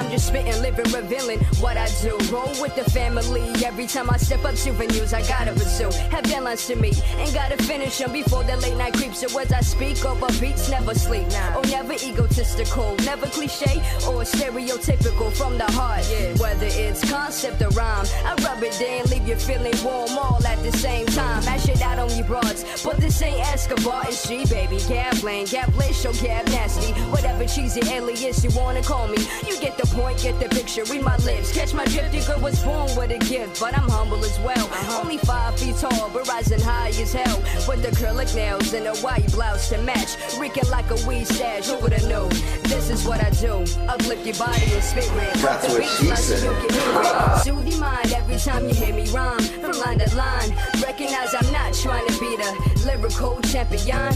[0.00, 2.16] I'm just spitting, living, revealing what I do.
[2.32, 5.12] Roll with the family every time I step up souvenirs.
[5.12, 5.90] I gotta pursue.
[6.08, 7.00] Have deadlines to meet.
[7.18, 9.20] Ain't gotta finish them before the late night creeps.
[9.20, 11.26] So as I speak over beats, never sleep.
[11.54, 13.76] Oh, never egotistical, never cliche
[14.08, 16.08] or stereotypical from the heart.
[16.10, 16.32] Yeah.
[16.38, 20.62] Whether it's concept or rhyme, I rub it in, leave you feeling warm all at
[20.62, 21.44] the same time.
[21.44, 22.64] Mash it out on you broads.
[22.82, 24.78] But this ain't Escobar, it's G, baby.
[24.88, 26.92] Gambling, gablish or gab nasty.
[27.10, 29.18] Whatever cheesy alias you wanna call me.
[29.46, 31.52] You get the point, get the picture, read my lips.
[31.52, 34.68] Catch my drift, you girl was born with a gift, but I'm humble as well.
[35.00, 37.38] Only five feet tall, but rising high as hell.
[37.68, 40.16] With the acrylic nails and a white blouse to match.
[40.38, 42.30] Reeking like a weed stash, who would've known?
[42.64, 43.64] This is what I do.
[43.88, 45.34] Uplift your body and spirit.
[45.34, 46.42] That's what she said.
[46.42, 47.42] you can hear it.
[47.44, 49.40] Soothe your mind every time you hear me rhyme.
[49.70, 50.50] From line to line,
[50.82, 54.10] recognize I'm not trying to be the lyrical champion.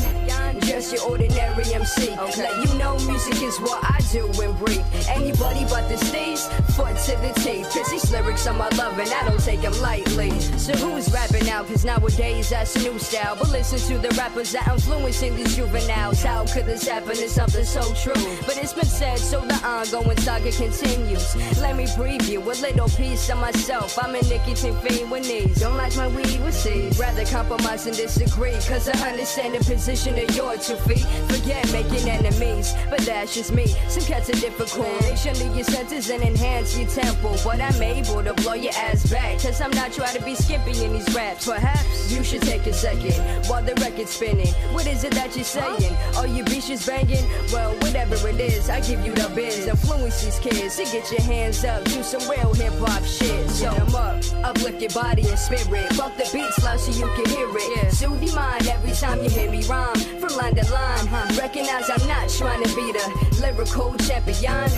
[0.60, 2.10] Just your ordinary MC.
[2.10, 4.84] Let you know music is what I do and breathe.
[5.08, 6.40] Anybody but the stage,
[6.74, 7.70] foot to the teeth.
[7.72, 10.30] Cause these lyrics are my love and I don't take them lightly.
[10.58, 11.62] So who's rapping now?
[11.62, 13.36] Cause nowadays that's a new style.
[13.36, 16.22] But listen to the rappers that influencing these juveniles.
[16.22, 17.12] How could this happen?
[17.12, 18.22] It's something so true.
[18.46, 21.36] But it's been said, so the ongoing saga continues.
[21.60, 23.98] Let me preview a little piece of myself.
[24.02, 26.98] I'm a nicotine fiend with Don't like my weed with seeds.
[26.98, 28.52] Rather compromise and disagree.
[28.66, 31.04] Cause I understand the position of your two feet.
[31.28, 33.66] Forget making enemies, but that's just me.
[33.88, 35.00] Some cats are difficult.
[35.00, 37.36] They shouldn't your senses and enhance your tempo.
[37.44, 39.40] But I'm able to blow your ass back.
[39.40, 41.46] Cause I'm not trying to be skimpy in these raps.
[41.46, 43.14] Perhaps you should take a second
[43.48, 44.52] while the record's spinning.
[44.72, 45.94] What is it that you're saying?
[46.16, 47.24] Are your bitches banging?
[47.52, 49.66] Well, whatever it is, I give you the biz.
[49.66, 51.84] Influence these kids to get your hands up.
[51.84, 53.48] Do some real hip hop shit.
[53.50, 55.96] So up, uplift your body and spirit.
[55.96, 57.76] Bump the beats loud so you can hear it.
[57.76, 57.88] Yeah.
[57.90, 59.96] Soothe your mind every time you hear me rhyme.
[60.20, 63.04] From line to line, recognize I'm not trying to be the
[63.40, 64.70] lyrical champion.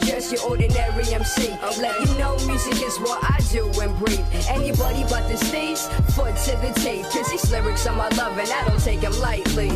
[0.00, 1.52] Just your ordinary MC.
[1.52, 4.26] I let you know music is what I do and breathe.
[4.48, 5.78] Anybody but the stage,
[6.14, 7.08] foot to the teeth.
[7.12, 9.70] Cause these lyrics are my love and I don't take them lightly.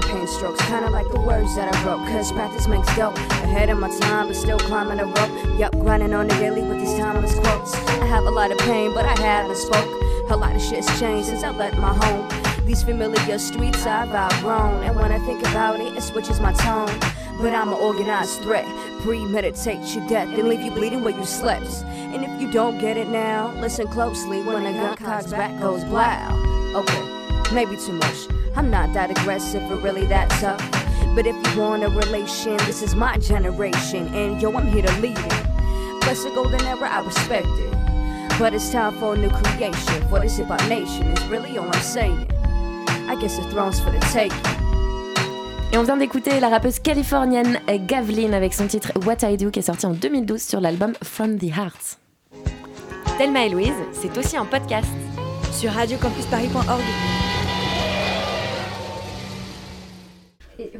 [0.00, 2.06] My pain strokes, kinda like the words that I wrote.
[2.08, 3.16] Cause practice makes dope.
[3.44, 5.58] Ahead of my time, but still climbing the rope.
[5.58, 7.74] Yup, grinding on the daily with these timeless quotes.
[7.74, 9.88] I have a lot of pain, but I haven't spoke.
[10.30, 12.28] A lot of shit's changed since I left my home.
[12.64, 14.84] These familiar streets I've outgrown.
[14.84, 16.88] And when I think about it, it switches my tone.
[17.40, 18.66] But I'm an organized threat.
[19.02, 21.66] Premeditate your death, and leave you bleeding where you slept.
[21.84, 25.82] And if you don't get it now, listen closely when the gun cocks back goes
[25.84, 26.46] blow.
[26.76, 27.02] Okay,
[27.52, 28.28] maybe too much.
[28.56, 30.60] I'm not that aggressive or really that tough.
[31.14, 34.06] But if you want a relation, this is my generation.
[34.14, 36.00] And yo, I'm here to lead it.
[36.00, 38.38] Bless the golden era, I respect it.
[38.38, 40.08] But it's time for a new creation.
[40.08, 42.26] For this hip hop nation is really all I'm saying.
[43.08, 44.38] I guess the throne's for the taking.
[45.72, 49.60] Et on vient d'écouter la rappeuse californienne Gavlin avec son titre What I Do qui
[49.60, 51.98] est sorti en 2012 sur l'album From the Heart.
[53.18, 54.88] Thelma et Louise, c'est aussi un podcast.
[55.52, 57.09] Sur radiocampusparis.org.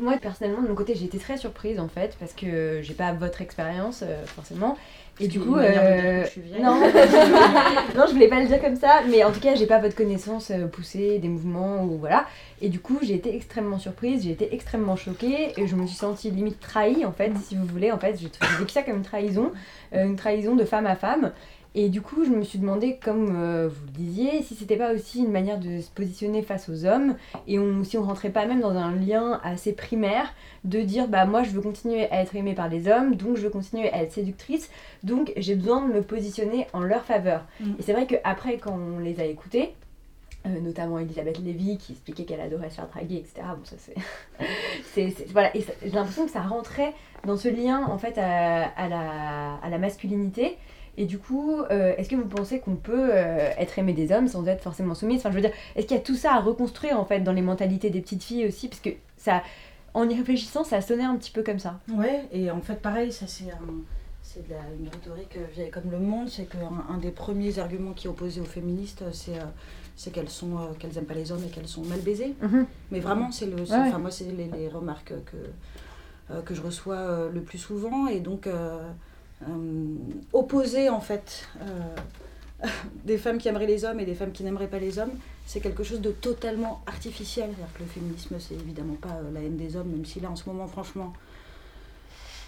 [0.01, 3.13] moi, personnellement, de mon côté, j'ai été très surprise en fait, parce que j'ai pas
[3.13, 4.77] votre expérience euh, forcément.
[5.23, 6.77] Et du coup, euh, je suis non,
[7.95, 9.95] non, je voulais pas le dire comme ça, mais en tout cas, j'ai pas votre
[9.95, 12.25] connaissance euh, poussée des mouvements ou voilà.
[12.63, 15.97] Et du coup, j'ai été extrêmement surprise, j'ai été extrêmement choquée et je me suis
[15.97, 17.93] sentie limite trahie en fait, si vous voulez.
[17.93, 19.53] En fait, j'ai vécu ça comme une trahison,
[19.93, 21.33] une trahison de femme à femme.
[21.75, 24.93] Et du coup, je me suis demandé, comme euh, vous le disiez, si c'était pas
[24.93, 27.15] aussi une manière de se positionner face aux hommes
[27.47, 31.25] et on, si on rentrait pas même dans un lien assez primaire de dire bah
[31.27, 34.03] moi je veux continuer à être aimée par les hommes, donc je veux continuer à
[34.03, 34.69] être séductrice,
[35.05, 37.45] donc j'ai besoin de me positionner en leur faveur.
[37.61, 37.71] Mm.
[37.79, 39.75] Et c'est vrai qu'après, quand on les a écoutés,
[40.47, 43.47] euh, notamment Elisabeth Lévy qui expliquait qu'elle adorait se faire draguer, etc.
[43.57, 45.15] Bon, ça c'est.
[45.33, 46.95] voilà, et j'ai l'impression que ça rentrait
[47.27, 50.57] dans ce lien en fait à, à la, à la masculinité.
[51.01, 54.29] Et du coup, euh, est-ce que vous pensez qu'on peut euh, être aimé des hommes
[54.29, 55.21] sans être forcément soumise?
[55.21, 57.33] Enfin, je veux dire, est-ce qu'il y a tout ça à reconstruire en fait dans
[57.33, 58.69] les mentalités des petites filles aussi?
[58.69, 59.43] Parce que ça,
[59.95, 61.81] en y réfléchissant, ça sonnait un petit peu comme ça.
[61.91, 63.81] Ouais, et en fait, pareil, ça c'est un-
[64.23, 67.59] c'est de la, une rhétorique euh, vieille comme le monde, c'est qu'un un des premiers
[67.59, 69.45] arguments qui est opposé aux féministes, euh, c'est euh,
[69.97, 72.35] c'est qu'elles sont euh, qu'elles aiment pas les hommes et qu'elles sont mal baisées.
[72.43, 72.67] Mhm.
[72.91, 75.37] Mais vraiment, c'est le, Ouais, enfin moi c'est les, les remarques que
[76.31, 78.91] euh, que je reçois euh, le plus souvent et donc euh, euh,
[80.33, 82.67] opposer en fait euh,
[83.05, 85.13] des femmes qui aimeraient les hommes et des femmes qui n'aimeraient pas les hommes,
[85.47, 87.51] c'est quelque chose de totalement artificiel.
[87.51, 90.31] C'est-à-dire que le féminisme, c'est évidemment pas euh, la haine des hommes, même si là
[90.31, 91.13] en ce moment, franchement.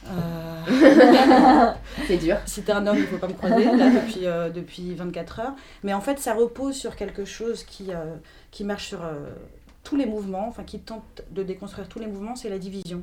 [0.08, 1.72] euh,
[2.06, 2.36] C'est dur.
[2.46, 5.54] Si t'es un homme, il faut pas me croiser là, depuis, euh, depuis 24 heures.
[5.82, 8.14] Mais en fait, ça repose sur quelque chose qui, euh,
[8.50, 9.30] qui marche sur euh,
[9.84, 13.02] tous les mouvements, enfin qui tente de déconstruire tous les mouvements, c'est la division.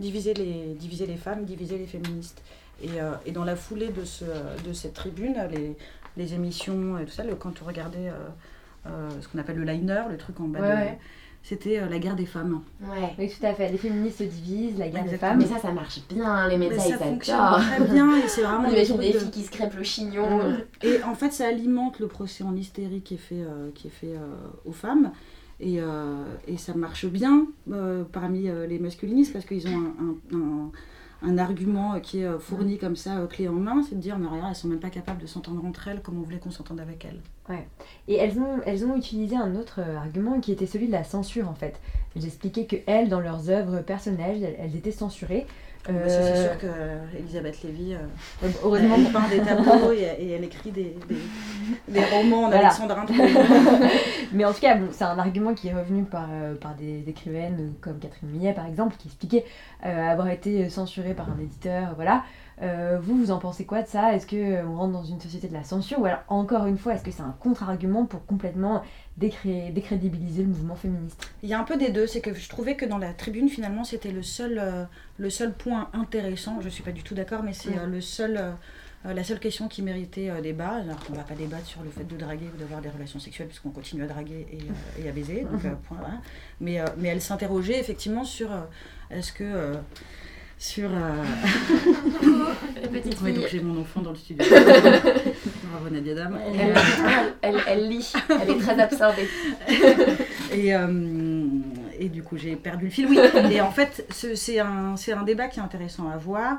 [0.00, 2.42] Diviser les, diviser les femmes, diviser les féministes.
[2.82, 4.24] Et, euh, et dans la foulée de, ce,
[4.66, 5.76] de cette tribune, les,
[6.16, 8.12] les émissions et tout ça, le, quand on regardait euh,
[8.86, 10.72] euh, ce qu'on appelle le liner, le truc en bas Ouais, de.
[10.74, 10.98] ouais.
[11.46, 12.62] C'était euh, la guerre des femmes.
[12.80, 13.14] Ouais.
[13.18, 13.70] Oui, tout à fait.
[13.70, 15.36] Les féministes se divisent, la guerre des femmes.
[15.38, 17.60] Mais ça, ça marche bien, les médias, ça ils fonctionne adorent.
[17.60, 20.40] très bien et c'est vraiment On imagine des de- filles qui se crêpent le chignon.
[20.82, 23.90] Et en fait, ça alimente le procès en hystérie qui est fait, euh, qui est
[23.90, 24.34] fait euh,
[24.64, 25.12] aux femmes.
[25.60, 30.34] Et, euh, et ça marche bien euh, parmi euh, les masculinistes parce qu'ils ont un,
[30.34, 30.70] un- un-
[31.24, 34.18] un argument qui est euh, fourni comme ça, euh, clé en main, c'est de dire,
[34.18, 36.50] mais regarde, elles sont même pas capables de s'entendre entre elles comme on voulait qu'on
[36.50, 37.20] s'entende avec elles.
[37.48, 37.66] Ouais.
[38.08, 41.04] Et elles ont, elles ont utilisé un autre euh, argument qui était celui de la
[41.04, 41.80] censure en fait.
[42.14, 45.46] Elles expliquaient que elles, dans leurs œuvres personnelles, elles, elles étaient censurées.
[45.86, 48.94] Bah, c'est Euh, sûr que Elisabeth Lévy, euh, heureusement.
[48.96, 51.16] elle peint des tableaux et, et elle écrit des, des,
[51.92, 52.68] des romans en Voilà.
[52.68, 53.04] alexandrin.
[54.32, 57.04] Mais en tout cas, bon, c'est un argument qui est revenu par, euh, par des
[57.06, 59.44] écrivaines euh, comme Catherine Millet par exemple, qui expliquait
[59.84, 61.92] euh, avoir été censurée par un éditeur.
[61.96, 62.22] Voilà.
[62.62, 64.14] Euh, vous, vous en pensez quoi de ça?
[64.14, 65.98] Est-ce qu'on rentre dans une société de la censure?
[66.00, 68.82] Ou alors, encore une fois, est-ce que c'est un contre-argument pour complètement
[69.18, 72.48] décré- décrédibiliser le mouvement féministe Il y a un peu des deux, c'est que je
[72.48, 74.84] trouvais que dans la tribune, finalement, c'était le seul, euh,
[75.18, 76.60] le seul point intéressant.
[76.60, 78.36] Je suis pas du tout d'accord, mais c'est euh, le seul,
[79.06, 80.70] euh, la seule question qui méritait débat.
[80.82, 83.48] Alors qu'on va pas débattre sur le fait de draguer ou d'avoir des relations sexuelles,
[83.48, 85.42] puisqu'on continue à draguer et, et à baiser.
[85.42, 85.76] Donc, Mhm.
[85.86, 86.20] point, voilà.
[86.60, 88.48] mais, mais elle s'interrogeait effectivement sur
[89.10, 89.74] est-ce que.
[90.64, 90.90] Sur.
[90.92, 91.24] euh,
[92.92, 94.44] petite Ouais, donc j'ai mon enfant dans le studio.
[95.70, 96.38] Bravo Nadia Dame.
[96.58, 96.74] Elle,
[97.42, 99.28] elle, elle lit, elle est très absorbée.
[100.52, 101.44] et, euh,
[101.98, 103.06] et du coup, j'ai perdu le fil.
[103.08, 103.18] Oui,
[103.50, 106.58] et en fait, ce- c'est un, un débat qui est intéressant à voir.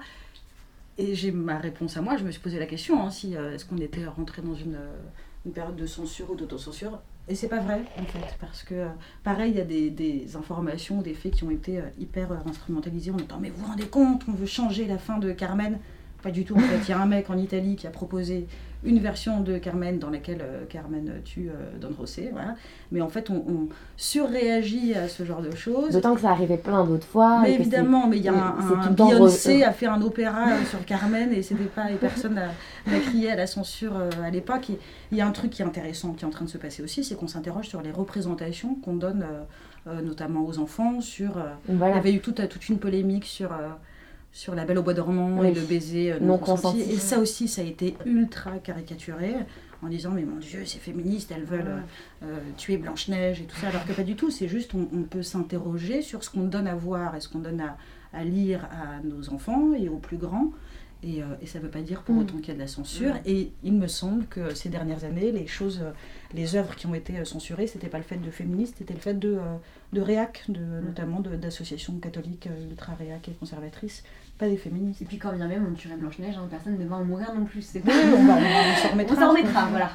[0.98, 2.16] Et j'ai ma réponse à moi.
[2.18, 4.78] Je me suis posé la question hein, si euh, est-ce qu'on était rentré dans une,
[5.46, 7.00] une période de censure ou d'autocensure?
[7.28, 8.88] Et c'est pas vrai, en fait, parce que euh,
[9.24, 13.10] pareil, il y a des, informations, des faits qui ont été euh, hyper euh, instrumentalisés
[13.10, 15.80] en disant Mais vous vous rendez compte, on veut changer la fin de Carmen
[16.26, 16.80] Pas du tout, en fait.
[16.88, 18.48] Il y a un mec en Italie qui a proposé
[18.84, 22.56] une version de Carmen dans laquelle euh, Carmen tue euh, Don José, voilà.
[22.92, 25.92] Mais en fait, on, on surréagit à ce genre de choses.
[25.92, 27.42] D'autant que ça arrivait plein d'autres fois.
[27.44, 30.84] Mais évidemment, mais il y a un, un Beyoncé a fait un opéra euh, sur
[30.84, 32.48] Carmen et c'était pas et personne n'a
[32.88, 34.72] n'a crié à la censure à l'époque.
[35.12, 36.82] Il y a un truc qui est intéressant qui est en train de se passer
[36.82, 39.26] aussi, c'est qu'on s'interroge sur les représentations qu'on donne
[40.04, 41.02] notamment aux enfants.
[41.02, 41.94] Sur, Voilà.
[41.94, 43.52] Il y avait eu toute, toute une polémique sur,
[44.36, 45.48] sur la Belle au bois dormant Oui.
[45.48, 46.80] et le baiser euh, Non non, consenti.
[46.80, 46.92] consenti.
[46.92, 49.34] Et ça aussi, ça a été ultra caricaturé
[49.82, 51.80] en disant mais mon Dieu, c'est féministe, elles veulent
[52.24, 54.30] euh, euh, tuer Blanche-Neige et tout ça, alors que pas du tout.
[54.32, 57.40] C'est juste, on, on peut s'interroger sur ce qu'on donne à voir et ce qu'on
[57.40, 57.78] donne à,
[58.12, 60.52] à lire à nos enfants et aux plus grands.
[61.04, 62.20] Et, euh, et ça ne veut pas dire pour Mm.
[62.20, 63.14] autant qu'il y a de la censure.
[63.14, 63.20] Mm.
[63.26, 65.82] Et il me semble que ces dernières années, les choses,
[66.34, 69.14] les œuvres qui ont été censurées, c'était pas le fait de féministes, c'était le fait
[69.14, 69.38] de,
[69.94, 74.04] de réac, de, notamment de- d'associations catholiques ultra-réac et conservatrices,
[74.38, 75.02] pas des féministes.
[75.02, 77.46] Et puis quand bien même on tuerait Blanche-Neige, hein, personne ne va en mourir non
[77.46, 77.62] plus.
[77.62, 79.16] C'est Oui, on va- on s'en remettra.
[79.16, 79.90] On s'en remettra, voilà.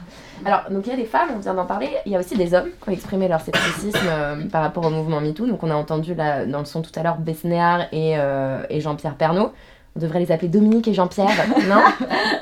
[0.44, 2.37] Alors, donc il y a des femmes, on vient d'en parler, il y a aussi
[2.37, 5.46] des hommes qui ont exprimé leur scepticisme euh, par rapport au mouvement MeToo.
[5.46, 8.81] Donc on a entendu là, dans le son tout à l'heure Besnéard et, euh, et
[8.81, 9.53] Jean-Pierre Pernaud.
[9.96, 11.29] On devrait les appeler Dominique et Jean-Pierre,
[11.68, 11.83] non?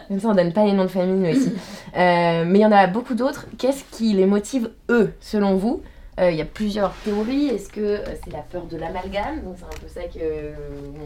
[0.07, 1.53] Comme ça on donne pas les noms de famille nous aussi.
[1.97, 3.47] Euh, mais il y en a beaucoup d'autres.
[3.59, 5.83] Qu'est-ce qui les motive eux, selon vous?
[6.21, 7.49] Il y a plusieurs théories.
[7.49, 9.43] Est-ce que euh, c'est la peur de l'amalgame?
[9.57, 10.53] C'est un peu ça que euh,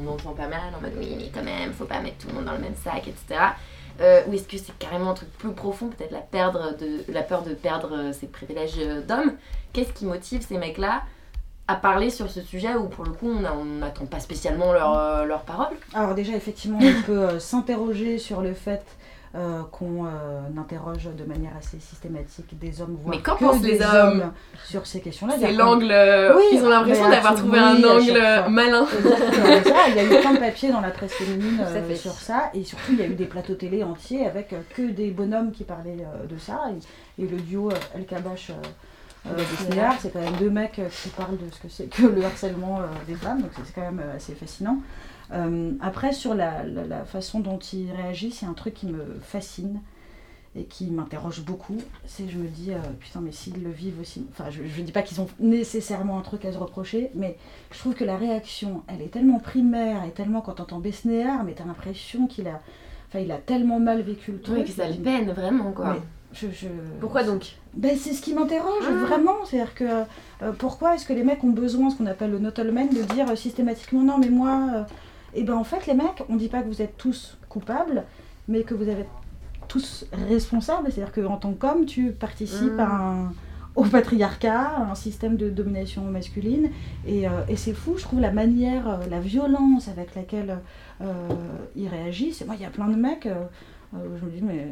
[0.03, 2.35] on entend pas mal en mode oui mais quand même faut pas mettre tout le
[2.35, 3.40] monde dans le même sac, etc.
[4.01, 6.25] Euh, ou est-ce que c'est carrément un truc plus profond, peut-être la,
[7.09, 9.35] la peur de perdre euh, ses privilèges euh, d'homme
[9.75, 11.03] Qu'est-ce qui motive ces mecs-là
[11.68, 15.25] à parler sur ce sujet où pour le coup on n'attend pas spécialement leur, euh,
[15.25, 15.75] leur parole?
[15.94, 18.83] Alors déjà, effectivement, on peut euh, s'interroger sur le fait
[19.35, 23.62] euh, qu'on euh, interroge de manière assez systématique des hommes, voire Mais qu'en que pensent
[23.62, 24.33] des les hommes
[24.64, 25.35] sur ces questions-là.
[25.40, 28.87] C'est l'angle, euh, ils ont l'impression d'avoir trouvé un oui, angle malin.
[28.87, 29.88] Ça.
[29.88, 31.64] Il y a eu plein de papiers dans la presse féminine
[31.97, 35.11] sur ça, et surtout il y a eu des plateaux télé entiers avec que des
[35.11, 36.61] bonhommes qui parlaient de ça,
[37.18, 38.51] et, et le duo El Kabash.
[39.25, 39.31] Euh,
[40.01, 42.87] c'est quand même deux mecs qui parlent de ce que c'est que le harcèlement euh,
[43.07, 44.79] des femmes, donc c'est- quand même assez fascinant.
[45.33, 49.18] Euh, après, sur la, la- la façon dont ils réagissent, a un truc qui me
[49.23, 49.81] fascine
[50.55, 54.27] et qui m'interroge beaucoup, c'est je me dis, euh, putain, mais s'ils le vivent aussi,
[54.31, 57.38] enfin je ne dis pas qu'ils ont nécessairement un truc à se reprocher, mais
[57.71, 61.55] je trouve que la réaction, elle est tellement primaire et tellement quand t'entends Besnéard, mais
[61.55, 62.61] t'as l'impression qu'il a,
[63.09, 64.59] enfin il a tellement mal vécu le truc.
[64.59, 65.95] Oui, que ça le peine vraiment quoi.
[65.95, 66.01] Mais
[66.35, 66.66] je- je-
[67.01, 67.57] Pourquoi donc?
[67.73, 69.07] Ben, c'est ce qui m'interroge Ah.
[69.07, 69.47] vraiment.
[69.47, 69.85] C'est-à-dire que
[70.42, 73.31] euh, pourquoi est-ce que les mecs ont besoin, ce qu'on appelle le notelman, de dire
[73.31, 74.85] euh, systématiquement non, mais moi.
[75.35, 78.05] Eh ben en fait, les mecs, on dit pas que vous êtes tous coupables,
[78.49, 79.07] mais que vous êtes
[79.68, 80.90] tous responsables.
[80.92, 82.81] C'est-à-dire qu'en tant qu'homme, tu participes Mm.
[82.81, 83.33] à un-
[83.75, 86.68] au patriarcat, à un système de domination masculine.
[87.07, 90.59] Et, euh, et c'est fou, je trouve, la manière, euh, la violence avec laquelle
[91.01, 91.12] euh,
[91.75, 92.42] ils réagissent.
[92.42, 93.27] Et moi, il y a plein de mecs.
[93.27, 93.45] euh,
[93.93, 94.67] je me dis, mais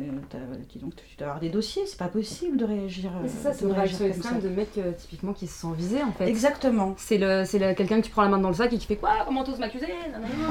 [0.72, 3.10] dis donc, tu dois avoir des dossiers, c'est pas possible de réagir.
[3.22, 5.60] Mais euh, c'est ça, c'est une réagir réaction extrême de mecs euh, typiquement qui se
[5.60, 6.26] sent visés en fait.
[6.28, 6.94] Exactement.
[6.96, 8.86] C'est le, c'est le- quelqu'un que tu prends la main dans le sac et qui
[8.86, 9.86] fait quoi Comment t'oses m'accuser?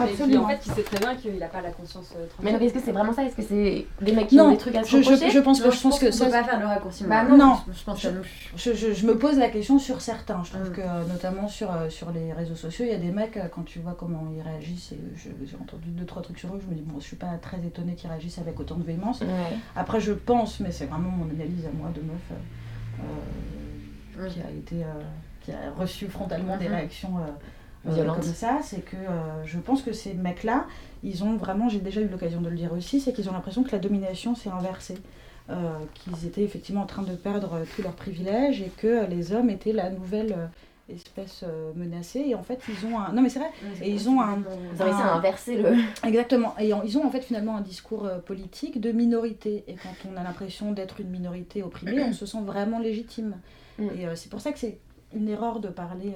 [0.01, 0.43] Absolument.
[0.43, 2.67] en fait, il sait très bien qu'il a pas la conscience euh, Mais tranquille.
[2.67, 3.23] est-ce que c'est vraiment ça?
[3.23, 5.31] Est-ce que c'est des mecs qui Non, ont des trucs à se je- je- reprocher?
[5.31, 7.03] je pense que- Non, je pense que qu'on ça- pas faire le raccourci.
[7.05, 7.37] Bah maintenant.
[7.37, 8.09] non, je, je pense je,
[8.55, 10.43] je- je- je me pose la question sur certains.
[10.43, 13.11] Je trouve que euh, notamment sur, euh, sur les réseaux sociaux, il y a des
[13.11, 16.49] mecs, euh, quand tu vois comment ils réagissent, et j'ai entendu deux, trois trucs sur
[16.53, 18.83] eux, je me dis, bon, je suis pas très étonnée qu'ils réagissent avec autant de
[18.83, 19.21] véhémence.
[19.21, 19.27] Ouais.
[19.75, 23.03] Après, je pense, mais c'est vraiment mon analyse à moi de meuf, euh,
[24.19, 24.87] euh, qui a été, euh,
[25.41, 26.73] qui a reçu frontalement des Mhm.
[26.75, 27.11] réactions
[27.85, 28.15] Violentes.
[28.15, 28.97] comme ça, c'est que
[29.45, 30.65] je pense que ces mecs-là,
[31.03, 33.63] ils ont vraiment, j'ai déjà eu l'occasion de le dire aussi, c'est qu'ils ont l'impression
[33.63, 34.97] que la domination s'est inversée.
[35.95, 39.71] Qu'ils étaient effectivement en train de perdre tous leurs privilèges et que les hommes étaient
[39.73, 40.35] la nouvelle
[40.91, 43.49] espèce euh, menacée et en fait ils ont un non mais c'est vrai
[43.81, 44.39] et ils ont un
[44.75, 45.75] Ils ont réussi à un- inverser le-
[46.07, 50.09] exactement et ils ont en fait finalement un discours euh, politique de minorité et quand
[50.11, 53.35] on a l'impression d'être une minorité opprimée on se sent vraiment légitime
[53.77, 53.87] Mm.
[53.97, 54.77] et euh, c'est pour ça que c'est
[55.15, 56.13] une erreur de parler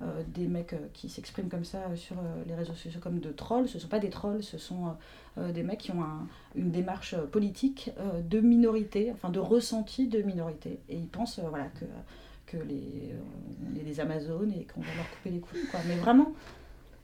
[0.00, 3.68] euh, des mecs qui s'expriment comme ça sur euh, les réseaux sociaux comme de trolls.
[3.68, 4.94] Ce ne sont pas des trolls, ce sont
[5.36, 7.90] des mecs qui ont un- une démarche politique
[8.28, 10.78] de minorité, enfin de ressenti de minorité.
[10.88, 11.84] Et ils pensent voilà, que,
[12.50, 15.66] que les, euh, on est des Amazones et qu'on va leur couper les couilles.
[15.70, 15.80] Quoi.
[15.86, 16.32] Mais vraiment,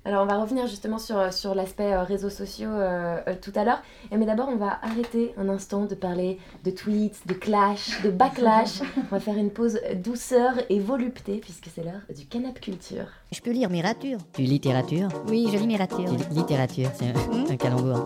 [0.04, 3.64] Alors on va revenir justement sur, sur l'aspect euh, réseaux sociaux euh, euh, tout à
[3.64, 3.82] l'heure.
[4.10, 8.10] Et Mais d'abord on va arrêter un instant de parler de tweets, de clash, de
[8.10, 8.82] backlash.
[8.98, 13.06] on va faire une pause douceur et volupté puisque c'est l'heure du canap culture.
[13.32, 14.18] Je peux lire mes ratures.
[14.32, 16.10] Tu littérature Oui, je lis mes ratures.
[16.30, 18.04] littérature, c'est un, un calembour.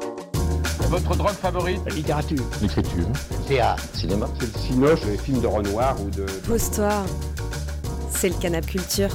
[0.91, 2.45] Votre drogue favorite La littérature.
[2.61, 3.07] L'écriture.
[3.47, 3.81] Théâtre.
[3.95, 4.27] Cinéma.
[4.41, 6.27] C'est le cinoche, les films de Renoir ou de.
[6.49, 7.05] Pose-toi.
[8.11, 9.09] C'est le canap culture.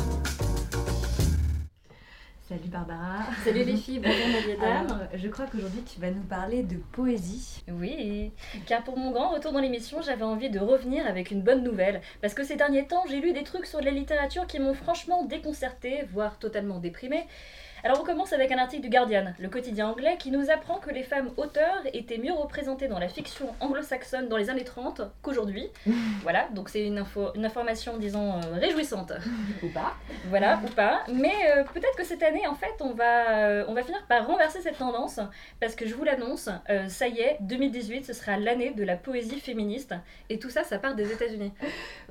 [2.47, 3.25] Salut Barbara.
[3.43, 5.09] Salut les filles, bonjour Marietta.
[5.15, 7.61] Je crois qu'aujourd'hui tu vas nous parler de poésie.
[7.67, 8.31] Oui,
[8.67, 11.99] car pour mon grand retour dans l'émission, j'avais envie de revenir avec une bonne nouvelle.
[12.21, 15.25] Parce que ces derniers temps, j'ai lu des trucs sur la littérature qui m'ont franchement
[15.25, 17.25] déconcerté, voire totalement déprimé.
[17.85, 20.89] Alors on commence avec un article du Guardian, le quotidien anglais, qui nous apprend que
[20.89, 25.69] les femmes auteurs étaient mieux représentées dans la fiction anglo-saxonne dans les années 30 qu'aujourd'hui.
[26.23, 29.13] voilà, donc c'est une, info, une information, disons, euh, réjouissante.
[29.61, 29.93] Ou pas.
[30.29, 31.03] Voilà, ou pas.
[31.13, 34.25] Mais euh, peut-être que cette année, en fait, on va, euh, on va finir par
[34.25, 35.19] renverser cette tendance,
[35.59, 36.49] parce que je vous l'annonce,
[36.87, 39.93] ça y est, 2018, ce sera l'année de la poésie féministe,
[40.31, 41.53] et tout ça, ça part des États-Unis.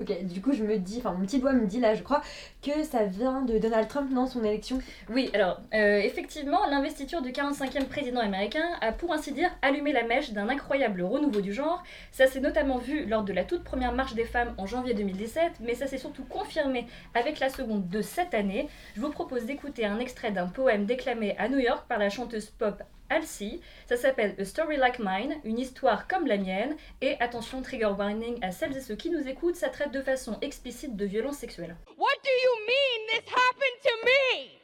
[0.01, 2.21] Ok, du coup je me dis, enfin mon petit doigt me dit là je crois
[2.63, 7.31] que ça vient de Donald Trump, non, son élection Oui, alors Euh, effectivement, l'investiture du
[7.31, 11.83] 45e président américain a pour ainsi dire allumé la mèche d'un incroyable renouveau du genre.
[12.13, 15.55] Ça s'est notamment vu lors de la toute première marche des femmes en janvier 2017,
[15.61, 18.69] mais ça s'est surtout confirmé avec la seconde de cette année.
[18.95, 22.47] Je vous propose d'écouter un extrait d'un poème déclamé à New York par la chanteuse
[22.47, 23.61] pop Halsey.
[23.87, 26.77] Ça s'appelle A Story Like Mine, une histoire comme la mienne.
[27.01, 30.39] Et attention, trigger warning à celles et ceux qui nous écoutent, ça traite de façon
[30.41, 31.77] explicite de violences sexuelles.
[31.97, 34.64] What do you mean this happened to me?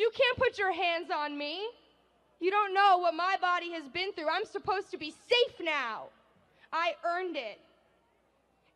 [0.00, 1.60] You can't put your hands on me.
[2.40, 4.30] You don't know what my body has been through.
[4.30, 6.04] I'm supposed to be safe now.
[6.72, 7.60] I earned it.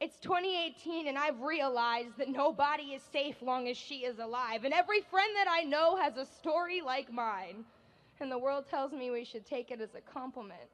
[0.03, 4.65] It's 2018 and I've realized that nobody is safe long as she is alive.
[4.65, 7.65] And every friend that I know has a story like mine.
[8.21, 10.69] And the world tells me we should take it as a compliment.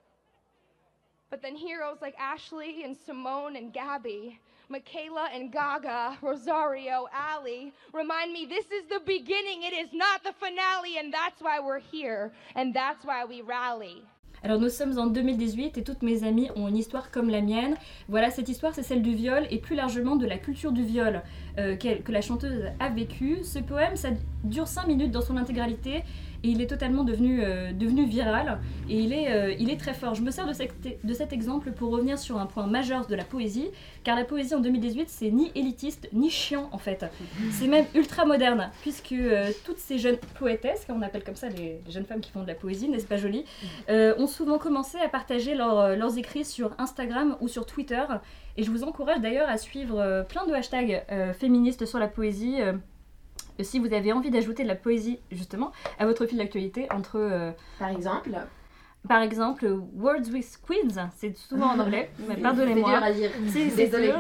[1.31, 4.41] But then heroes like Ashley and Simone and Gabby,
[4.71, 10.33] Michaela and Gaga, Rosario, Ali remind me this is the beginning, it is not the
[10.39, 14.05] finale, and that's why we're here, and that's why we rally.
[14.43, 17.75] Alors nous sommes en 2018 et toutes mes amies ont une histoire comme la mienne.
[18.09, 21.23] Voilà, cette histoire c'est celle du viol et plus largement de la culture du viol
[21.59, 23.41] euh, que la chanteuse a vécue.
[23.43, 24.11] Ce poème, ça
[24.45, 26.05] dure 5 minutes dans son intégralité
[26.43, 29.95] et il est totalement devenu, euh, devenu viral et il est, euh, il est très
[29.95, 30.15] fort.
[30.15, 30.53] Je me sers de,
[31.05, 33.69] de cet exemple pour revenir sur un point majeur de la poésie,
[34.05, 37.05] car la poésie en 2018 c'est ni élitiste ni chiant en fait.
[37.53, 41.81] C'est même ultra moderne, puisque euh, toutes ces jeunes poétesses, on appelle comme ça les,
[41.89, 43.45] jeunes femmes qui font de la poésie, n'est-ce pas joli,
[43.89, 48.03] ont souvent commencé à partager leurs écrits sur Instagram ou sur Twitter.
[48.57, 52.57] Et je vous encourage d'ailleurs à suivre plein de hashtags féministes sur la poésie
[53.63, 57.19] si vous avez envie d'ajouter de la poésie justement à votre fil d'actualité entre...
[57.19, 58.31] Euh, Par exemple
[59.09, 63.01] par exemple, Words with Queens, c'est souvent en anglais, mais pardonnez-moi.
[63.49, 64.13] C'est désolé.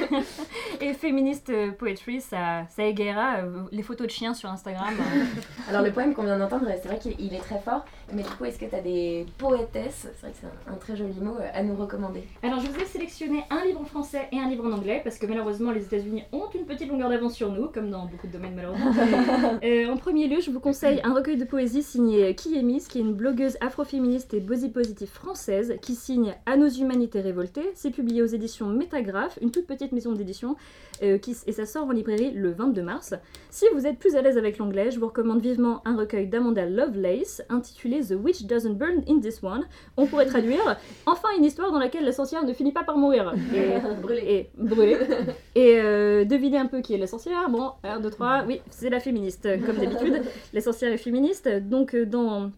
[0.80, 4.94] Et, féministe euh, poetry, ça, ça égayera euh, les photos de chiens sur Instagram.
[5.68, 8.44] Alors le poème qu'on vient d'entendre, c'est vrai qu'il est très fort, mais du coup,
[8.44, 11.48] est-ce que tu as des poétesses, c'est vrai que c'est un, très joli mot, euh,
[11.52, 14.66] à nous recommander Alors je vous ai sélectionné un livre en français et un livre
[14.66, 17.90] en anglais, parce que malheureusement les États-Unis ont une petite longueur d'avance sur nous, comme
[17.90, 18.90] dans beaucoup de domaines malheureusement.
[19.92, 23.14] en premier lieu, je vous conseille un recueil de poésie signé Kiemis, qui est une
[23.14, 27.70] blogueuse afro féministe et body positive française qui signe À nos humanités révoltées.
[27.74, 30.56] C'est publié aux éditions Métagraphe, une toute petite maison d'édition,
[31.02, 33.14] euh, et ça sort en librairie le 22 mars.
[33.50, 36.66] Si vous êtes plus à l'aise avec l'anglais, je vous recommande vivement un recueil d'Amanda
[36.66, 39.66] Lovelace intitulé The Witch Doesn't Burn in This One.
[39.96, 40.76] On pourrait traduire
[41.06, 43.34] Enfin une histoire dans laquelle la sorcière ne finit pas par mourir.
[43.54, 44.22] Et brûler.
[44.26, 44.96] Et brûler.
[45.54, 47.48] Et euh, devinez un peu qui est la sorcière.
[47.48, 50.22] Bon, 1, 2, 3, oui, c'est la féministe, comme d'habitude.
[50.52, 51.48] la sorcière est féministe.
[51.48, 52.50] Donc, euh, dans,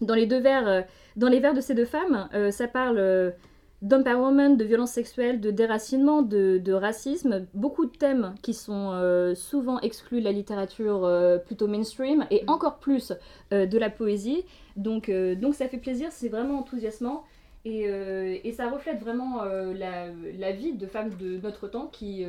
[0.00, 0.84] dans les deux vers
[1.16, 3.34] dans les vers de ces deux femmes, euh, ça parle
[3.82, 9.34] euh, d'empowerment, de violence sexuelle, de déracinement, de, racisme, beaucoup de thèmes qui sont euh,
[9.34, 11.08] souvent exclus de la littérature
[11.46, 12.50] plutôt mainstream et mm.
[12.50, 13.12] encore plus
[13.50, 14.44] de la poésie.
[14.76, 17.24] Donc, donc ça fait plaisir, c'est vraiment enthousiasmant.
[17.66, 20.06] Et, et, ça reflète vraiment la,
[20.38, 22.24] la, vie de femmes de notre temps qui,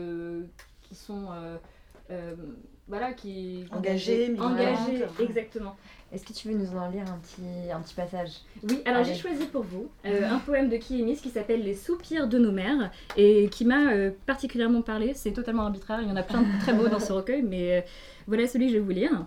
[0.81, 1.27] qui sont
[2.91, 5.77] voilà, qui engagées, engagées, exactement.
[6.11, 8.31] Est-ce que tu veux nous en lire un petit, un petit passage?
[8.67, 12.27] Oui, alors j'ai choisi pour vous euh, un poème de Kiemis qui s'appelle Les soupirs
[12.27, 15.13] de nos mères et qui m'a euh, particulièrement parlé.
[15.13, 17.77] C'est totalement arbitraire, il y en a plein de très beaux dans ce recueil, mais
[17.77, 17.81] euh,
[18.27, 19.25] voilà celui que je vais vous lire.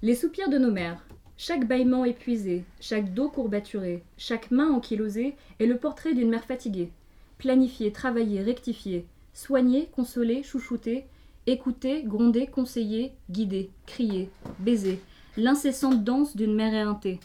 [0.00, 1.04] Les soupirs de nos mères.
[1.36, 6.90] Chaque bâillement épuisé, chaque dos courbaturé, chaque main ankylosée est le portrait d'une mère fatiguée.
[7.36, 9.04] Planifiée, travaillée, rectifiée,
[9.34, 11.04] soignée, consolée, chouchoutée,
[11.46, 15.00] écoutée, grondée, conseillée, guidée, criée, baisée
[15.36, 17.18] l'incessante danse d'une mère éreintée.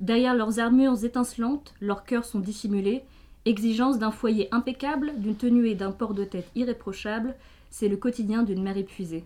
[0.00, 3.02] Derrière leurs armures étincelantes, leurs cœurs sont dissimulés,
[3.46, 7.34] exigence d'un foyer impeccable, d'une tenue et d'un port de tête irréprochable,
[7.70, 9.24] c'est le quotidien d'une mère épuisée.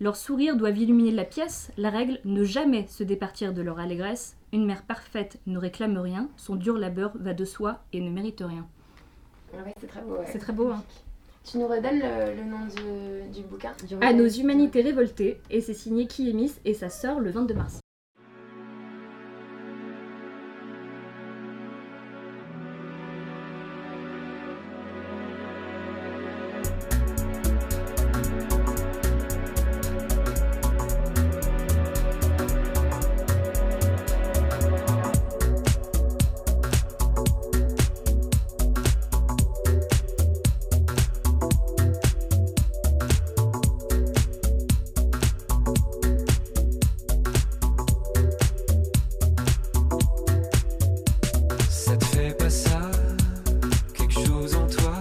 [0.00, 4.36] Leurs sourires doivent illuminer la pièce, la règle, ne jamais se départir de leur allégresse.
[4.52, 8.42] Une mère parfaite ne réclame rien, son dur labeur va de soi et ne mérite
[8.46, 8.66] rien.
[9.80, 10.16] c'est très beau.
[10.26, 10.82] C'est très beau, hein.
[11.44, 12.66] Tu nous redonnes le, nom
[13.32, 17.54] du, bouquin À nos humanités révoltées, et c'est signé Kiemis et ça sort le 22
[17.54, 17.81] mars.
[52.34, 52.90] pas ça
[53.94, 54.94] Quelque chose en toi,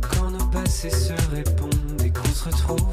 [0.00, 2.89] quand nos passés se répondent et qu'on se retrouve.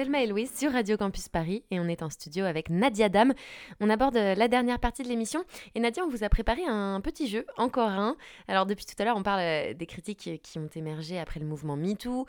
[0.00, 3.34] Thelma et Louise sur Radio Campus Paris et on est en studio avec Nadia Dam.
[3.80, 5.44] On aborde euh, la dernière partie de l'émission
[5.74, 8.16] et Nadia, on vous a préparé un petit jeu, encore un.
[8.48, 11.44] Alors depuis tout à l'heure, on parle euh, des critiques qui ont émergé après le
[11.44, 12.24] mouvement MeToo.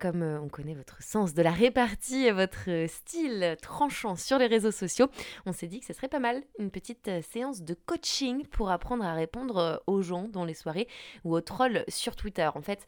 [0.00, 4.70] comme on connaît votre sens de la répartie et votre style tranchant sur les réseaux
[4.70, 5.08] sociaux,
[5.44, 9.04] on s'est dit que ce serait pas mal une petite séance de coaching pour apprendre
[9.04, 10.88] à répondre aux gens dans les soirées
[11.24, 12.48] ou aux trolls sur Twitter.
[12.54, 12.86] En fait,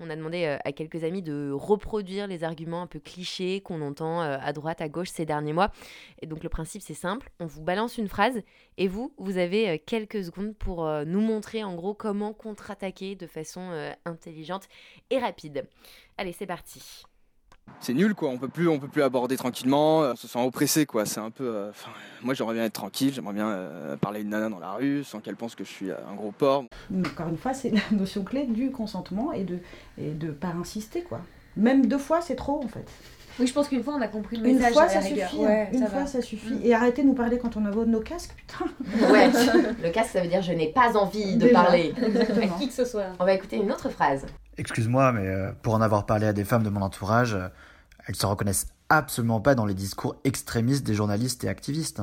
[0.00, 3.80] on a demandé euh, à quelques amis de reproduire les arguments un peu clichés qu'on
[3.80, 5.70] entend euh, à droite, à gauche ces derniers mois.
[6.20, 8.42] Et donc le principe c'est simple, on vous balance une phrase
[8.78, 13.26] et vous, vous avez euh, quelques secondes pour nous montrer en gros comment contre-attaquer de
[13.26, 13.70] façon
[14.04, 14.68] intelligente
[15.10, 15.66] et rapide.
[16.16, 17.04] Allez, c'est parti
[17.80, 20.86] c'est nul quoi, on peut plus on peut plus aborder tranquillement, on se sent oppressé
[20.86, 21.70] quoi, c'est un peu euh,
[22.22, 25.04] moi j'aimerais bien être tranquille, j'aimerais bien euh, parler à une nana dans la rue
[25.04, 26.64] sans qu'elle pense que je suis un gros porc.
[27.06, 29.58] Encore une fois, c'est la notion clé du consentement et de
[29.98, 31.20] et de pas insister quoi.
[31.56, 32.86] Même deux fois, c'est trop en fait.
[33.38, 34.72] Oui, je pense qu'une fois on a compris le une message.
[34.72, 35.40] Fois, ça suffit,
[35.72, 36.58] une fois ça suffit.
[36.64, 38.66] Et arrêtez de nous parler quand on a nos casques, putain.
[39.12, 39.30] Ouais,
[39.82, 41.92] le casque ça veut dire je n'ai pas envie de parler.
[42.42, 43.06] À qui que ce soit.
[43.18, 44.26] On va écouter une autre phrase.
[44.58, 47.48] Excuse-moi, mais euh, pour en avoir parlé à des femmes de mon entourage, euh,
[48.06, 52.00] elles se reconnaissent absolument pas dans les discours extrémistes des journalistes et activistes.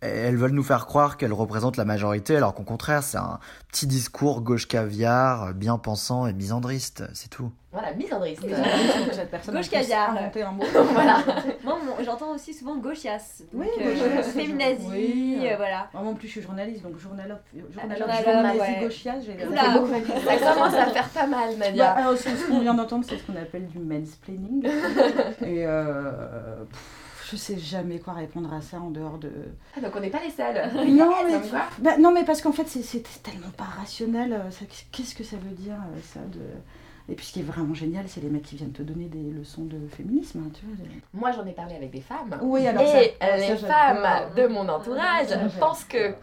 [0.00, 3.38] Elles veulent nous faire croire qu'elles représentent la majorité, alors qu'au contraire, c'est un
[3.70, 7.52] petit discours gauche caviar, bien pensant et misandriste, c'est tout.
[7.72, 8.42] Voilà, misandriste.
[9.52, 10.16] Gauche caviar.
[10.16, 10.64] Un mot.
[10.92, 11.18] voilà.
[11.64, 13.42] Moi, j'entends aussi souvent gauchias.
[13.52, 15.88] Oui, euh, féminazie, oui, euh, voilà.
[15.94, 17.38] Moi non plus, je suis journaliste, donc journalogue,
[17.72, 18.80] journalogue, journalogue ouais.
[18.80, 21.94] gauchias, j'ai Oula, ça commence à faire pas mal, Nadia.
[21.94, 24.66] Bah, alors, ce qu'on vient d'entendre, c'est ce qu'on appelle du mansplaining.
[25.42, 26.99] et euh, pff,
[27.30, 29.30] je sais jamais quoi répondre à ça en dehors de.
[29.76, 30.56] Ah, donc on n'est pas les seuls.
[30.90, 31.38] Non, mais,
[31.78, 34.32] bah, non, mais parce qu'en fait, c'est tellement pas rationnel.
[34.32, 36.40] euh, Qu'est-ce que ça veut dire, euh, ça de...
[37.10, 39.30] Et puis ce qui est vraiment génial, c'est les mecs qui viennent te donner des
[39.30, 40.44] leçons de féminisme.
[40.46, 40.76] hein, tu vois,
[41.12, 42.38] Moi, j'en ai parlé avec des femmes.
[42.42, 44.06] Oui, alors et ça- euh, les femmes
[44.36, 46.14] de mon entourage Ouais, pensent que.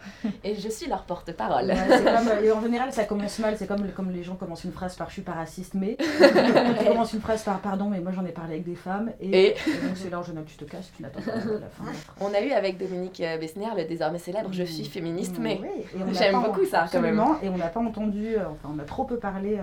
[0.44, 1.66] Et je suis leur porte-parole.
[1.66, 3.54] Ouais, et en général, ça commence mal.
[3.58, 5.96] C'est comme, comme les gens commencent une phrase par je suis pas raciste, mais.
[6.78, 9.12] tu commences une phrase par pardon, mais moi j'en ai parlé avec des femmes.
[9.20, 9.52] Et, Et- et
[9.86, 11.84] donc c'est là en général, tu te casses, tu n'attends pas la fin.
[12.20, 15.84] On a eu avec Dominique euh, Bessner le désormais célèbre Je suis féministe, mais Oui,
[16.00, 17.22] on n'a j'aime beaucoup ça quand même.
[17.42, 19.62] Et on n'a pas entendu, euh, enfin on a trop peu parlé euh,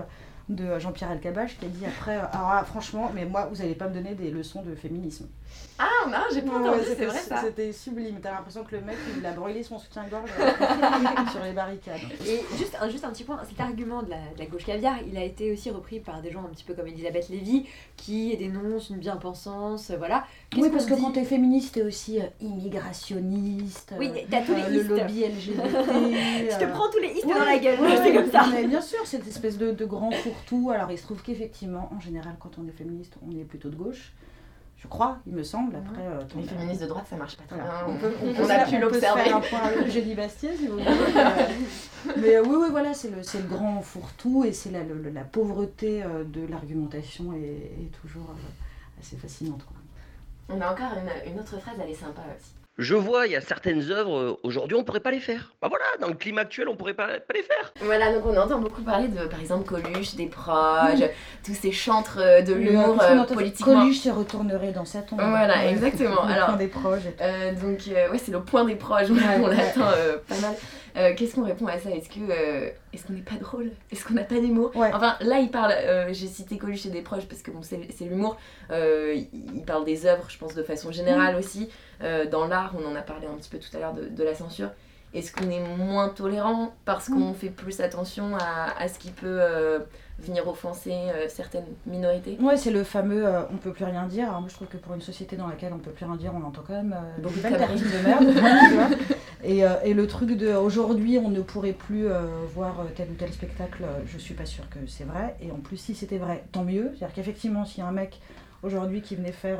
[0.49, 3.73] de Jean-Pierre Elkabach qui a dit après, euh, alors là, franchement, mais moi vous allez
[3.75, 5.27] pas me donner des leçons de féminisme.
[5.79, 7.41] Ah non, j'ai pas Ouais, entendu, c'était- c'est vrai ça.
[7.43, 10.51] C'était sublime, t'as l'impression que le mec il a brûlé son soutien-gorge euh,
[11.31, 11.99] sur les barricades.
[12.27, 14.95] Et juste un, juste un petit point, cet argument de la, de la gauche caviar,
[15.09, 17.65] il a été aussi repris par des gens un petit peu comme Elisabeth Lévy,
[17.97, 20.25] qui dénoncent une bien-pensance, euh, voilà.
[20.49, 23.93] Qu'est-ce Oui, parce que quand t'es féministe, t'es aussi euh, immigrationniste.
[23.99, 25.61] Oui, euh, t'as tous les euh, le lobby LGBT.
[26.49, 28.45] Tu te prends tous les istes ouais, dans la gueule, ouais, c'est comme ça.
[28.51, 30.71] mais bien sûr, cette espèce de, de grand fourre-tout.
[30.71, 33.75] Alors, il se trouve qu'effectivement, en général, quand on est féministe, on est plutôt de
[33.75, 34.13] gauche.
[34.77, 35.75] Je crois, il me semble.
[35.77, 37.85] Après, euh, Les féministes de droite, ça marche pas très Voilà.
[37.85, 37.95] bien.
[37.95, 39.31] On, peut, on, On peut a pu l'observer.
[39.31, 40.85] un point avec Eugénie Bastier, si vous voulez.
[42.17, 46.03] mais, euh, oui, oui, voilà, c'est le, c'est le grand fourre-tout et c'est la, pauvreté
[46.03, 48.35] euh, de l'argumentation est, est toujours
[48.99, 49.63] assez fascinante.
[49.65, 49.77] Quoi.
[50.55, 50.91] On a encore
[51.25, 52.51] une, une autre phrase, elle est sympa aussi.
[52.77, 55.53] Je vois, il y a certaines œuvres, euh, aujourd'hui, on ne pourrait pas les faire.
[55.61, 57.73] Bah voilà, dans le climat actuel, on ne pourrait pas, pas les faire.
[57.81, 60.99] Voilà, donc on entend beaucoup parler de, par exemple, Coluche, des proches,
[61.45, 63.79] tous ces chantres euh, de l'humour euh, politiquement.
[63.79, 65.21] Coluche se retournerait dans sa tombe.
[65.21, 66.25] Voilà, Ouais, exactement.
[66.25, 67.23] le Alors, point des proches et tout.
[67.23, 69.55] euh, donc, euh, ouais, c'est le point des proches, on ouais.
[69.55, 70.55] l'attend euh, pas mal.
[70.97, 71.89] Euh, Qu'est-ce qu'on répond à ça?
[71.91, 73.71] Est-ce que euh, est-ce qu'on n'est pas drôle?
[73.91, 74.71] Est-ce qu'on n'a pas d'humour?
[74.75, 75.73] Enfin, là, il parle.
[75.73, 78.37] euh, J'ai cité Coluche et des proches parce que bon, c'est l'humour.
[78.71, 81.69] Euh, il il parle des œuvres, je pense, de façon générale aussi.
[82.01, 84.23] Euh, dans l'art, on en a parlé un petit peu tout à l'heure de, de
[84.23, 84.69] la censure.
[85.13, 89.37] Est-ce qu'on est moins tolérant parce qu'on fait plus attention à, à ce qui peut
[89.39, 89.79] euh,
[90.19, 92.37] venir offenser euh, certaines minorités?
[92.41, 94.27] Ouais, c'est le fameux on peut plus rien dire.
[94.27, 96.33] Alors moi, je trouve que pour une société dans laquelle on peut plus rien dire,
[96.35, 98.97] on entend quand même Beaucoup de de merde.
[99.45, 102.07] et, et le truc de aujourd'hui, on ne pourrait plus
[102.53, 105.37] voir tel ou tel spectacle, je suis pas sûre que c'est vrai.
[105.41, 106.91] Et en plus, si c'était vrai, tant mieux.
[106.97, 108.19] C'est-à-dire qu'effectivement, s'il y a un mec
[108.63, 109.59] aujourd'hui qui venait faire.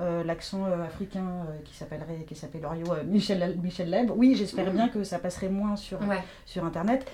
[0.00, 2.62] Euh, l'accent euh, africain euh, qui s'appellerait qui s'appelle
[3.06, 4.10] Michel Michel Leb.
[4.16, 5.98] Oui j'espère bien que ça passerait moins sur
[6.46, 7.06] sur internet.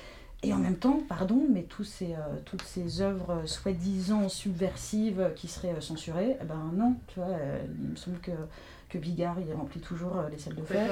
[0.45, 2.15] Et en même temps, pardon, mais tous ces,
[2.45, 7.37] toutes ces œuvres soi-disant subversives qui seraient censurées, eh ben non, tu vois,
[7.83, 8.31] il me semble que,
[8.89, 10.91] que Bigard, il remplit toujours euh, les salles de fête,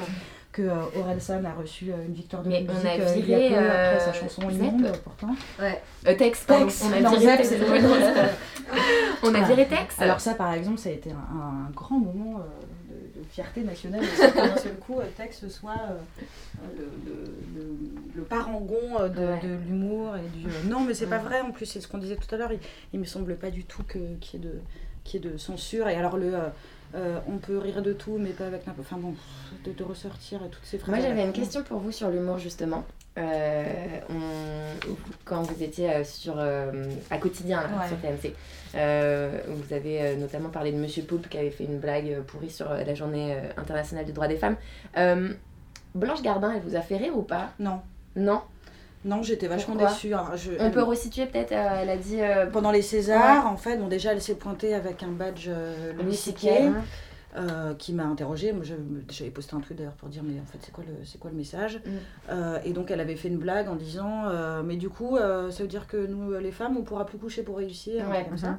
[0.53, 3.29] que euh, Orelsan a reçu euh, une victoire de Mais musique on a euh, il
[3.29, 5.35] y a viré, peu après sa chanson immonde, pourtant.
[5.59, 5.83] Ouais.
[6.17, 7.55] Tex, Tex, on a viré Tex.
[9.23, 9.67] On a viré.
[9.99, 14.03] Alors ça, par exemple, ça a été un, grand moment de, fierté nationale
[14.35, 15.75] d'un seul coup, Tex soit
[16.77, 17.25] le, le-
[17.55, 17.77] le-
[18.15, 20.47] le parangon de, l'humour et du...
[20.69, 22.51] non, mais c'est pas vrai, en plus, c'est ce qu'on disait tout à l'heure,
[22.93, 24.55] il, me semble pas du tout que- qu'il y ait de
[25.05, 25.89] qui est de censure.
[25.89, 26.33] Et alors le
[26.97, 28.87] euh, on peut rire de tout, mais pas avec n'importe.
[28.91, 29.15] Enfin bon,
[29.65, 30.95] de, de ressortir toutes ces phrases.
[30.95, 32.85] Moi, j'avais une question pour vous sur l'humour, justement.
[33.19, 33.65] Euh,
[34.11, 34.95] on-
[35.25, 37.89] Quand vous étiez euh, sur, euh, à quotidien là, Ouais.
[37.89, 38.35] sur TMC,
[39.49, 42.95] vous avez notamment parlé de Monsieur Poulpe qui avait fait une blague pourrie sur la
[42.95, 44.57] journée internationale du droit des femmes.
[45.95, 47.51] Blanche Gardin, elle vous a fait rire ou pas?
[47.59, 47.81] Non.
[48.17, 48.43] Non?
[49.07, 50.13] Non, j'étais vachement Pourquoi déçue.
[50.13, 52.21] Alors, je- On elle- peut resituer peut-être, euh, elle a dit...
[52.21, 55.93] euh, Pendant les Césars, en fait, bon, déjà, elle s'est pointée avec un badge euh,
[55.95, 56.75] Louis CK, hein.
[57.37, 58.53] euh, qui m'a interrogée.
[58.53, 58.65] Moi,
[59.09, 61.31] j'avais posté un truc d'ailleurs pour dire, mais en fait, c'est quoi le, c'est quoi
[61.31, 61.91] le message Mm.
[62.31, 65.63] Euh, Et donc, elle avait fait une blague en disant, euh, mais du coup, ça
[65.63, 68.51] veut dire que nous, les femmes, on pourra plus coucher pour réussir, Ouais, comme ça.
[68.51, 68.59] mhm.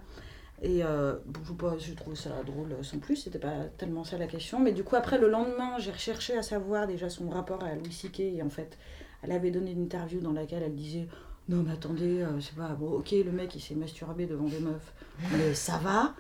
[0.64, 4.60] Et bon, je, trouve ça drôle sans plus, c'était pas tellement ça la question.
[4.60, 7.92] Mais du coup, après, le lendemain, j'ai recherché à savoir déjà son rapport à Louis
[7.92, 8.22] C.K.
[8.22, 8.76] Et en fait,
[9.24, 11.08] elle avait donné une interview dans laquelle elle disait
[11.50, 12.70] Non, mais attendez, euh, c'est pas.
[12.70, 14.94] Bon, ok, le mec il s'est masturbé devant des meufs,
[15.32, 16.14] mais ça va.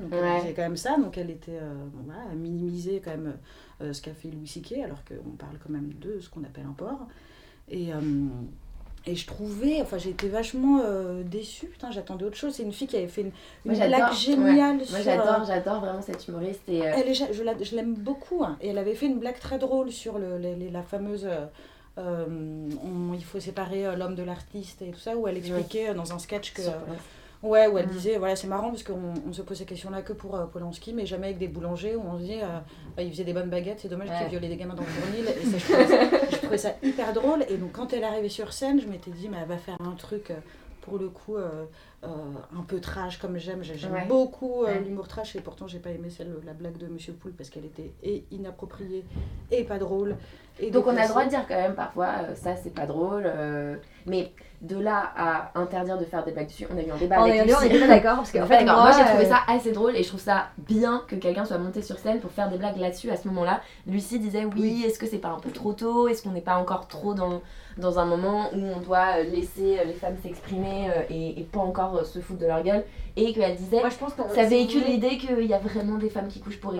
[0.00, 0.42] Donc Ouais.
[0.46, 1.58] elle quand même ça, donc elle était.
[1.60, 3.36] euh, bon, voilà, elle minimisait quand même
[3.80, 6.66] euh, ce qu'a fait Louis C.K., alors qu'on parle quand même de ce qu'on appelle
[6.68, 7.06] un porc.
[7.68, 7.92] Et.
[7.92, 8.00] euh,
[9.04, 12.54] et je trouvais, enfin j'ai été vachement euh, déçue, putain j'attendais autre chose.
[12.54, 13.32] C'est une fille qui avait fait une,
[13.64, 14.84] Moi, une j'adore, blague géniale ouais.
[14.84, 14.92] sur...
[14.94, 16.60] Moi j'adore, j'adore vraiment cette humoriste.
[16.68, 18.44] Et, elle est, je la- je l'aime beaucoup.
[18.44, 18.56] hein.
[18.60, 21.26] Et elle avait fait une blague très drôle sur le, les- les- la fameuse.
[21.98, 22.26] Euh,
[22.82, 25.94] on- il faut séparer euh, l'homme de l'artiste et tout ça, où elle expliquait euh,
[25.94, 26.62] dans un sketch que.
[27.42, 27.90] Ouais, où elle Mm.
[27.90, 30.92] disait, voilà, c'est marrant parce qu'on on se pose ces questions-là que pour euh, Polanski,
[30.92, 32.60] mais jamais avec des boulangers où on se dit, euh,
[32.96, 34.26] bah, il faisait des bonnes baguettes, c'est dommage qu'il Ouais.
[34.26, 35.24] ait violé des gamins dans le fournil.
[35.26, 37.44] Et ça, je, trouvais ça, je trouvais ça hyper drôle.
[37.48, 39.76] Et donc, quand elle est arrivée sur scène, je m'étais dit, mais elle va faire
[39.80, 40.32] un truc.
[40.82, 41.64] pour le coup, euh,
[42.02, 43.62] un peu trash comme j'aime.
[43.62, 44.04] J'ai- J'aime Ouais.
[44.08, 44.80] beaucoup Ouais.
[44.80, 47.64] l'humour trash et pourtant j'ai pas aimé celle, la blague de Monsieur Poul parce qu'elle
[47.66, 49.04] était et inappropriée
[49.52, 50.16] et pas drôle.
[50.60, 52.86] Et Donc on a le droit de dire quand même parfois euh, ça c'est pas
[52.86, 53.76] drôle, euh,
[54.06, 57.16] mais de là à interdire de faire des blagues dessus, on a eu un débat
[57.18, 59.28] On avec est- on est pas d'accord, parce qu'en fait, moi, moi, j'ai trouvé euh,
[59.28, 62.30] ça assez drôle et je trouve ça bien que quelqu'un soit monté sur scène pour
[62.30, 63.60] faire des blagues là-dessus à ce moment-là.
[63.88, 66.06] Lucie disait oui, est-ce que c'est pas un peu trop tôt?
[66.06, 67.40] Est-ce qu'on n'est pas encore trop dans,
[67.76, 71.42] dans un moment où on doit euh, laisser euh, les femmes s'exprimer euh, et, et
[71.42, 72.84] pas encore euh, se foutre de leur gueule?
[73.16, 76.08] Et qu'elle disait Moi, je pense qu'on- ça véhicule l'idée qu'il y a vraiment des
[76.08, 76.78] femmes qui couchent pour Ouais.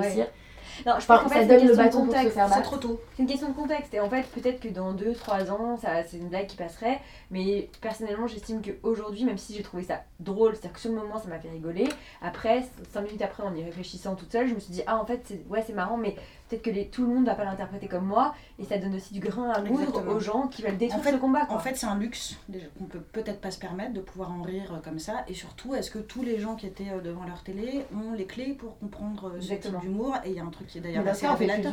[0.86, 2.76] Non, je pense qu'en ça donne une le question de bâton pour se C'est trop
[2.76, 3.00] tôt.
[3.14, 3.94] C'est une question de contexte.
[3.94, 7.00] Et en fait, peut-être que dans 2-3 ans, ça, c'est une blague qui passerait.
[7.30, 11.18] Mais personnellement, j'estime qu'aujourd'hui, même si j'ai trouvé ça drôle, c'est-à-dire que sur le moment,
[11.18, 11.88] ça m'a fait rigoler.
[12.20, 12.62] Après,
[12.92, 15.20] 5 minutes après, en y réfléchissant toute seule, je me suis dit, ah, en fait,
[15.24, 16.16] c'est, ouais, c'est marrant, mais
[16.56, 18.34] peut-être que les, tout le monde va pas l'interpréter comme moi.
[18.58, 21.12] Et ça donne aussi du grain à moudre aux gens qui veulent détruire En fait,
[21.12, 21.46] ce combat.
[21.46, 21.56] quoi.
[21.56, 22.36] En fait, c'est un luxe
[22.78, 25.24] qu'on peut peut-être pas se permettre de pouvoir en rire euh, comme ça.
[25.28, 28.26] Et surtout, est-ce que tous les gens qui étaient euh, devant leur télé ont les
[28.26, 30.14] clés pour comprendre euh, ce type d'humour?
[30.24, 31.72] Et il y a un truc qui est d'ailleurs assez révélateur.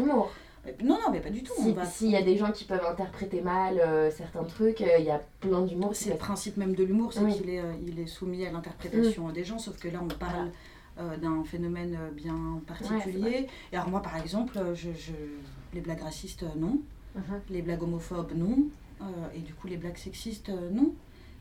[0.84, 1.54] Non, non, mais pas du tout.
[1.74, 5.06] Va- S'il y a des gens qui peuvent interpréter mal euh, certains trucs, euh, il
[5.06, 5.92] y a plein d'humour.
[5.94, 7.34] C'est le principe même de l'humour, c'est Oui.
[7.38, 10.50] qu'il est, euh, il est soumis à l'interprétation des gens, sauf que là on parle
[11.00, 13.48] euh, d'un phénomène euh, bien Ouais, particulier.
[13.72, 15.12] et alors moi par exemple, euh, je, je-
[15.74, 16.82] les blagues racistes, non.
[17.16, 17.24] Mhm.
[17.50, 18.68] Les blagues homophobes, non.
[19.02, 20.94] Euh, et du coup les blagues sexistes, non.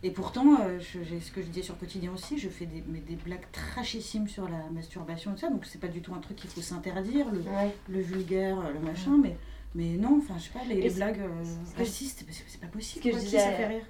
[0.04, 3.00] Et pourtant, euh, j'ai ce que je disais sur Quotidien aussi, je fais des, mais
[3.00, 6.20] des blagues trachissimes sur la masturbation et tout ça, donc c'est pas du tout un
[6.20, 7.74] truc qu'il faut s'interdire, le, Ouais.
[7.88, 9.36] le vulgaire, le machin, mais,
[9.74, 11.44] mais non, enfin je sais pas, les, les ce- blagues euh,
[11.74, 13.04] ce racistes, c'est c'est pas Ce possible.
[13.04, 13.38] que je quoi, disais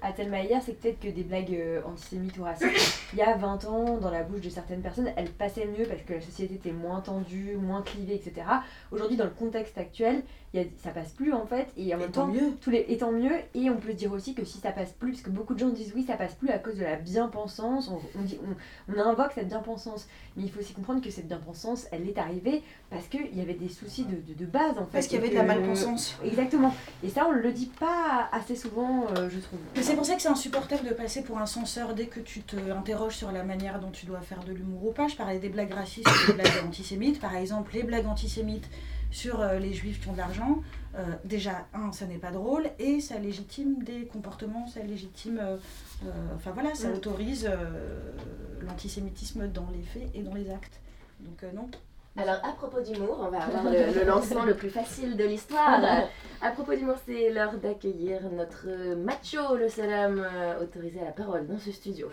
[0.01, 3.21] à, à Thelma hier, c'est peut-être que des blagues euh, antisémites ou racistes, il y
[3.21, 6.21] a 20 ans, dans la bouche de certaines personnes, elles passaient mieux parce que la
[6.21, 8.33] société était moins tendue, moins clivée, etc.
[8.91, 10.23] Aujourd'hui, dans le contexte actuel,
[10.53, 12.51] y a, ça passe plus en fait, et en même tant temps, mieux.
[12.61, 15.11] tous les, et tant mieux, et on peut dire aussi que si ça passe plus,
[15.11, 17.89] parce que beaucoup de gens disent oui, ça passe plus à cause de la bien-pensance,
[17.89, 21.27] on, on, dit, on, on invoque cette bien-pensance, mais il faut aussi comprendre que cette
[21.27, 24.85] bien-pensance, elle est arrivée parce qu'il y avait des soucis de, de, de base en
[24.85, 24.93] fait.
[24.93, 25.43] Parce qu'il y avait de la
[25.73, 26.15] que- malpensance.
[26.23, 29.59] Exactement, et ça, on le dit pas assez souvent, euh, je trouve.
[29.81, 32.55] C'est pour ça que c'est insupportable de passer pour un censeur dès que tu te
[32.71, 35.07] interroges sur la manière dont tu dois faire de l'humour ou pas.
[35.07, 37.19] Je parlais des blagues racistes et des blagues antisémites.
[37.19, 38.69] Par exemple, les blagues antisémites
[39.11, 40.59] sur euh, les juifs qui ont de l'argent.
[40.95, 45.39] euh, déjà, un, ça n'est pas drôle et ça légitime des comportements, ça légitime.
[45.41, 45.57] euh,
[46.05, 46.93] euh, enfin voilà, ça Mm.
[46.93, 48.11] autorise euh,
[48.61, 50.79] l'antisémitisme dans les faits et dans les actes.
[51.21, 51.69] Donc euh, non.
[52.21, 55.79] Alors, à propos d'humour, on va avoir le, le lancement le plus facile de l'histoire.
[56.41, 61.11] À propos d'humour, c'est l'heure d'accueillir notre macho, le seul homme euh, autorisé à la
[61.11, 62.09] parole dans ce studio.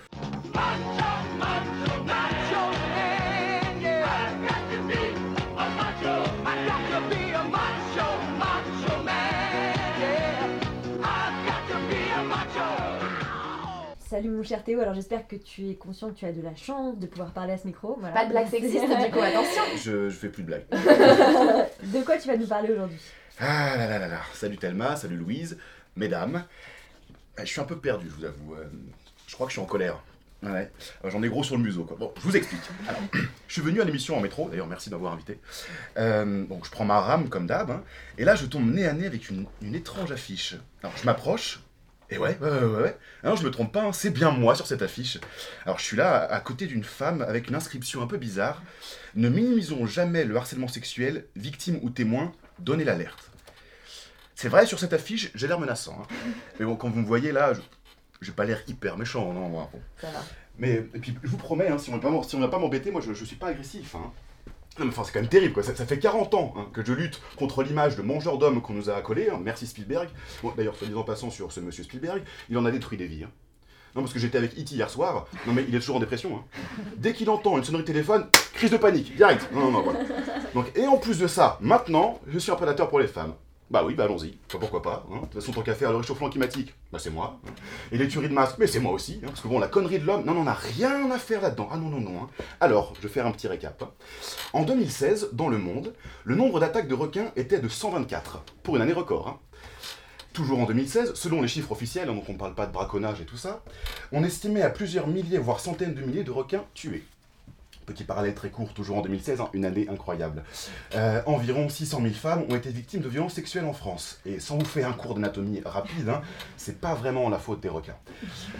[14.16, 16.54] Salut mon cher Théo, alors j'espère que tu es conscient que tu as de la
[16.56, 17.98] chance de pouvoir parler à ce micro.
[18.00, 18.14] Voilà.
[18.14, 19.62] Pas de blague sexiste, du coup, attention.
[19.76, 20.64] Je, je fais plus de blagues.
[20.70, 22.96] de quoi tu vas nous parler aujourd'hui?
[23.38, 24.20] Ah là là là là.
[24.32, 25.58] Salut Thelma, salut Louise,
[25.96, 26.44] mesdames.
[27.38, 28.54] Euh, Je suis un peu perdu, je vous avoue.
[28.54, 28.64] Euh,
[29.26, 30.02] Je crois que je suis en colère.
[30.42, 30.70] Ouais,
[31.04, 31.98] Euh, j'en ai gros sur le museau quoi.
[32.00, 32.62] Bon, je vous explique.
[32.88, 33.02] Alors,
[33.48, 35.38] je suis venu à l'émission en métro, d'ailleurs merci de m'avoir invité.
[35.98, 37.82] Euh, donc je prends ma rame comme d'hab, hein,
[38.16, 40.54] et là je tombe nez à nez avec une, une étrange affiche.
[40.82, 41.60] Alors je m'approche,
[42.10, 42.98] et ouais, ouais, ouais, ouais, ouais.
[43.22, 45.18] Alors je me trompe pas, hein, c'est bien moi sur cette affiche.
[45.64, 48.62] Alors je suis là à, côté d'une femme avec une inscription un peu bizarre.
[49.14, 53.30] Ne minimisons jamais le harcèlement sexuel, victime ou témoin, donnez l'alerte.
[54.34, 55.98] C'est vrai, sur cette affiche, j'ai l'air menaçant.
[56.02, 56.14] hein.
[56.60, 57.60] Mais bon, quand vous me voyez là, je
[58.22, 59.68] j'ai pas l'air hyper méchant, non, moi.
[59.72, 59.80] bon.
[60.00, 60.22] Ça va.
[60.58, 62.90] Mais et puis, je vous promets, hein, si on ne si on va pas m'embêter,
[62.90, 63.94] moi je, je suis pas agressif.
[63.94, 64.12] Hein.
[64.78, 65.62] Non, enfin, c'est quand même terrible, quoi.
[65.62, 68.90] Ça, fait 40 ans hein, que je lutte contre l'image de mangeur d'hommes qu'on nous
[68.90, 69.30] a accolé.
[69.30, 69.40] hein.
[69.42, 70.08] Merci Spielberg.
[70.56, 73.24] D'ailleurs, soit disant passant sur ce monsieur Spielberg, il en a détruit des vies.
[73.24, 73.30] hein.
[73.94, 74.74] Non, parce que j'étais avec E.T.
[74.74, 75.26] hier soir.
[75.46, 76.42] Non, mais il est toujours en dépression.
[76.98, 79.48] Dès qu'il entend une sonnerie de téléphone, crise de panique, direct.
[79.54, 80.00] Non, non, non, voilà.
[80.74, 83.32] Et en plus de ça, maintenant, je suis un prédateur pour les femmes.
[83.68, 84.38] Bah oui, bah allons-y.
[84.48, 85.04] Pourquoi pas.
[85.10, 85.16] hein.
[85.16, 87.40] De toute façon, tant qu'à faire le réchauffement climatique, bah c'est moi.
[87.46, 87.50] hein.
[87.90, 89.20] Et les tueries de masques, mais c'est moi aussi.
[89.24, 89.26] hein.
[89.26, 91.68] Parce que bon, la connerie de l'homme, non, on n'a rien à faire là-dedans.
[91.72, 92.22] Ah non, non, non.
[92.22, 92.28] hein.
[92.60, 93.82] Alors, je vais faire un petit récap.
[93.82, 93.90] hein.
[94.52, 95.94] En 2016, dans le monde,
[96.24, 98.42] le nombre d'attaques de requins était de 124.
[98.62, 99.40] Pour une année record.
[100.32, 103.24] Toujours en 2016, selon les chiffres officiels, donc on ne parle pas de braconnage et
[103.24, 103.62] tout ça,
[104.12, 107.04] on estimait à plusieurs milliers, voire centaines de milliers de requins tués.
[107.86, 110.42] Petit parallèle très court, toujours en 2016, hein, une année incroyable.
[110.96, 114.18] Euh, environ 600 000 femmes ont été victimes de violences sexuelles en France.
[114.26, 116.20] Et sans vous faire un cours d'anatomie rapide, hein,
[116.56, 117.96] c'est pas vraiment la faute des requins.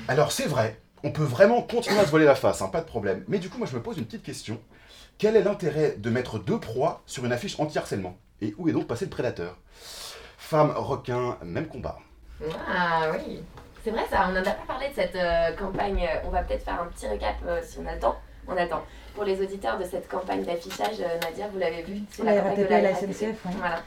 [0.06, 2.86] Alors c'est vrai, on peut vraiment continuer à se voiler la face, hein, pas de
[2.86, 3.24] problème.
[3.26, 4.60] Mais du coup, moi je me pose une petite question.
[5.18, 8.16] Quel est l'intérêt de mettre deux proies sur une affiche anti-harcèlement?
[8.40, 9.56] Et où est donc passé le prédateur?
[10.38, 11.98] Femmes, requins, même combat.
[12.68, 13.42] Ah oui,
[13.82, 16.08] c'est vrai ça, on n'en a pas parlé de cette euh, campagne.
[16.24, 18.16] On va peut-être faire un petit récap euh, si on a le temps.
[18.48, 18.82] On attend.
[19.14, 22.50] Pour les auditeurs de cette campagne d'affichage, euh, Nadia, vous l'avez vu, c'est La campagne
[22.64, 22.94] RATP de la.
[22.94, 23.52] SNCF, ouais.
[23.58, 23.82] Voilà.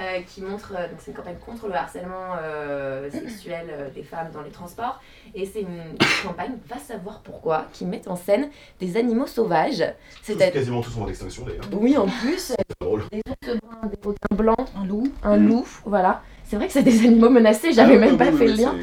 [0.00, 4.02] Euh, qui montre, euh, donc c'est une campagne contre le harcèlement euh, sexuel euh, des
[4.02, 4.98] femmes dans les transports.
[5.34, 5.82] Et c'est une
[6.24, 8.48] campagne, va savoir pourquoi, qui met en scène
[8.80, 9.78] des animaux sauvages.
[10.24, 11.66] Tous, C'est-à-dire quasiment tous en voie d'extinction d'ailleurs.
[11.72, 13.02] oui, en plus, C'est drôle.
[13.12, 16.22] des ours bruns, des requins blancs, un loup, un loup, voilà.
[16.50, 18.56] C'est vrai que c'est des animaux menacés, j'avais Ah même oui, pas oui, fait oui,
[18.56, 18.74] le lien.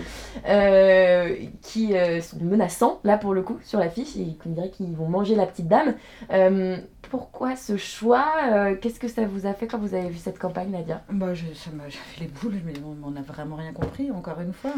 [0.47, 4.95] Euh, qui euh, sont menaçants, là pour le coup, sur l'affiche, et qu'on dirait qu'ils
[4.95, 5.95] vont manger la petite dame.
[6.31, 6.77] Euh,
[7.09, 10.39] pourquoi ce choix Euh, Qu'est-ce que ça vous a fait quand vous avez vu cette
[10.39, 11.01] campagne, Nadia?
[11.11, 13.73] Bah, je, ça m'a j'ai fait les boules, je me dis, on n'a vraiment rien
[13.73, 14.73] compris, encore une fois.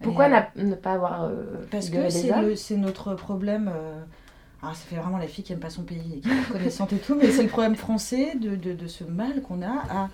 [0.00, 2.08] Pourquoi Et, ne pas avoir euh, Parce que
[2.54, 3.68] c'est notre problème.
[3.74, 4.00] euh,
[4.62, 6.92] Alors, ça fait vraiment la fille qui aime pas son pays et qui est reconnaissante
[6.94, 10.08] et tout, mais c'est le problème français de, de, de ce mal qu'on a à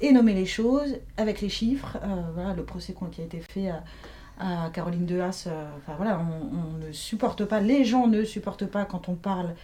[0.00, 1.98] et nommer les choses avec les chiffres.
[2.02, 5.64] Euh, voilà, le procès qui a été fait à, Caroline Dehaas, euh,
[5.96, 9.54] voilà, on, ne supporte pas, les gens ne supportent pas quand on parle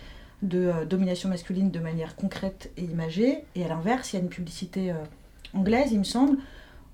[0.43, 3.45] de euh, domination masculine de manière concrète et imagée.
[3.57, 4.95] Et à l'inverse, il y a une publicité
[5.55, 6.39] anglaise, il me semble,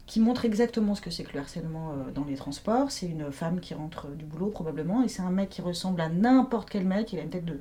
[0.07, 2.91] qui montre exactement ce que c'est que le harcèlement dans les transports.
[2.91, 6.09] C'est une femme qui rentre du boulot probablement, et c'est un mec qui ressemble à
[6.09, 7.61] n'importe quel mec, il a une tête de,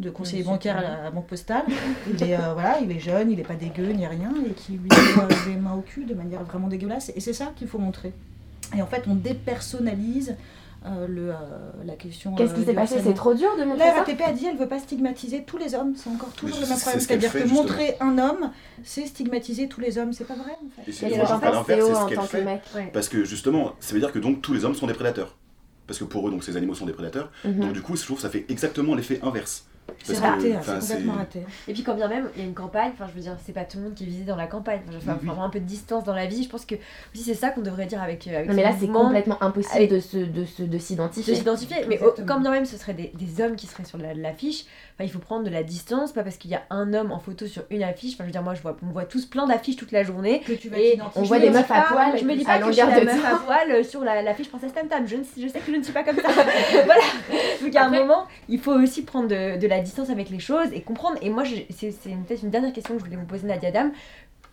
[0.00, 1.00] de conseiller bancaire à la, Perrin.
[1.00, 1.64] à la banque postale.
[2.10, 4.72] Il est, euh, voilà, il est jeune, il est pas dégueu ni rien, et qui
[4.72, 7.12] lui met les mains au cul de manière vraiment dégueulasse.
[7.14, 8.12] Et c'est ça qu'il faut montrer.
[8.76, 10.36] Et en fait, on dépersonnalise
[10.86, 11.34] euh, le, euh,
[11.86, 12.34] la question.
[12.34, 12.96] Qu'est-ce qui s'est passé?
[13.02, 15.56] C'est trop dur de montrer La ça RATP a dit elle veut pas stigmatiser tous
[15.56, 15.94] les hommes.
[15.96, 17.00] C'est encore toujours le même c'est problème.
[17.00, 17.62] C'est-à-dire que justement.
[17.62, 18.50] montrer un homme,
[18.82, 20.12] c'est stigmatiser tous les hommes.
[20.12, 20.90] C'est pas vrai en fait.
[20.90, 22.90] Et c'est ce qu'elle fait.
[22.92, 25.36] Parce que justement, ça veut dire que donc tous les hommes sont des prédateurs.
[25.86, 27.30] Parce que pour eux, donc ces animaux sont des prédateurs.
[27.44, 27.60] Mhm.
[27.60, 29.66] Donc du coup, je trouve que ça fait exactement l'effet inverse.
[29.86, 30.98] Parce que, hein, c'est-
[31.68, 33.52] Et puis quand bien même, il y a une campagne, enfin je veux dire, c'est
[33.52, 34.80] pas tout le monde qui est visé dans la campagne.
[34.88, 35.30] Enfin, il faut Mhm.
[35.30, 36.42] avoir un peu de distance dans la vie.
[36.42, 36.74] Je pense que
[37.14, 38.26] aussi c'est ça qu'on devrait dire avec.
[38.26, 41.32] euh, avec Non, mais là, c'est complètement impossible Avec- de se- de se- de s'identifier.
[41.34, 41.76] de s'identifier.
[41.88, 44.62] Mais quand bien même ce seraient des, des hommes qui seraient sur la- l'affiche,
[44.94, 47.18] enfin, il faut prendre de la distance, pas parce qu'il y a un homme en
[47.18, 48.14] photo sur une affiche.
[48.14, 50.40] Enfin, je veux dire, moi, je vois, on voit tous plein d'affiches toute la journée.
[50.40, 50.98] Que tu vas et.
[51.14, 53.04] On voit je des meufs à poil Je me dis pas que je suis la
[53.04, 55.06] meuf à poil sur la- l'affiche Princesse Tam Tam.
[55.06, 56.28] Je, ne- je sais que je ne suis pas comme ça.
[56.84, 57.00] voilà.
[57.62, 60.68] Donc à un moment, il faut aussi prendre de, de la distance avec les choses
[60.72, 61.18] et comprendre.
[61.22, 63.92] Et moi, c'est peut-être une dernière question que je voulais vous poser, Nadia Dam.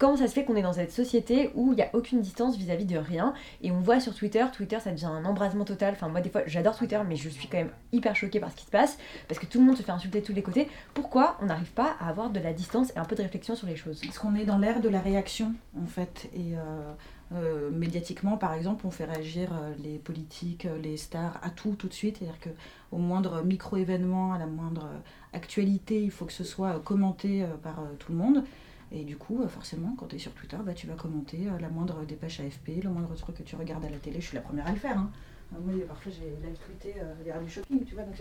[0.02, 2.58] Comment ça se fait qu'on est dans cette société où il n'y a aucune distance
[2.58, 5.94] vis-à-vis de rien Et on voit sur Twitter, Twitter ça devient un embrasement total.
[5.94, 8.56] Enfin, moi des fois j'adore Twitter, mais je suis quand même hyper choquée par ce
[8.56, 8.98] qui se passe
[9.28, 10.68] parce que tout le monde se fait insulter de tous les côtés.
[10.96, 13.68] Pourquoi on n'arrive pas à avoir de la distance et un peu de réflexion sur
[13.68, 14.02] les choses?
[14.04, 16.32] Parce qu'on est dans l'ère de la réaction, en fait.
[16.34, 16.94] Et euh,
[17.34, 21.76] euh, médiatiquement, par exemple, on fait réagir euh, les politiques, euh, les stars à tout,
[21.76, 22.18] tout de suite.
[22.18, 24.98] C'est-à-dire qu'au moindre micro-événement, à la moindre euh,
[25.38, 28.44] actualité, il faut que ce soit euh, commenté euh, par euh, tout le monde.
[28.92, 31.58] Et du coup, euh, forcément, quand tu es sur Twitter, bah, tu vas commenter euh,
[31.60, 34.20] la moindre dépêche AFP, le moindre truc que tu regardes à la télé.
[34.20, 34.98] Je suis la première à le faire.
[34.98, 35.10] Hein.
[35.54, 38.04] Euh, Moi, parfois, j'ai live tweeté euh, les radios shopping, tu vois.
[38.04, 38.16] Donc,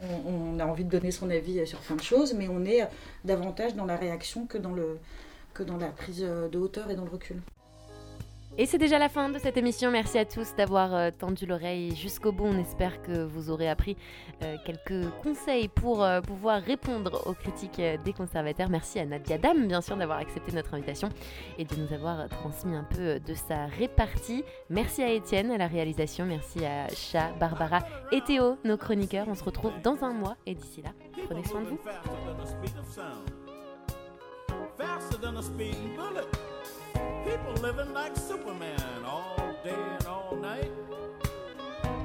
[0.00, 2.64] on, on a envie de donner son avis euh, sur plein de choses, mais on
[2.64, 2.86] est euh,
[3.24, 4.98] davantage dans la réaction que dans, le,
[5.54, 7.40] que dans la prise euh, de hauteur et dans le recul.
[8.60, 9.92] Et c'est déjà la fin de cette émission.
[9.92, 12.44] Merci à tous d'avoir euh, tendu l'oreille jusqu'au bout.
[12.44, 13.96] On espère que vous aurez appris
[14.42, 18.68] euh, quelques conseils pour euh, pouvoir répondre aux critiques des conservateurs.
[18.68, 21.08] Merci à Nadia Dam, bien sûr, d'avoir accepté notre invitation
[21.56, 24.42] et de nous avoir transmis un peu de sa répartie.
[24.70, 26.24] Merci à Étienne à la réalisation.
[26.26, 27.78] Merci à Chat, Barbara
[28.10, 29.28] et Théo, nos chroniqueurs.
[29.28, 30.90] On se retrouve dans un mois et d'ici là,
[31.28, 31.78] prenez soin de vous.
[37.28, 40.72] People living like Superman all day and all night.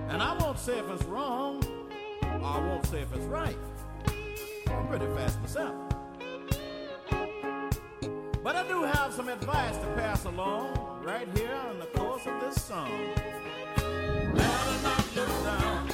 [0.09, 1.63] And I won't say if it's wrong,
[2.21, 3.55] I won't say if it's right.
[4.67, 5.75] I'm pretty fast myself.
[8.43, 12.41] But I do have some advice to pass along right here in the course of
[12.41, 12.91] this song.
[13.77, 15.89] Better not look down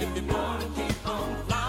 [0.00, 1.63] if you want to keep on flying.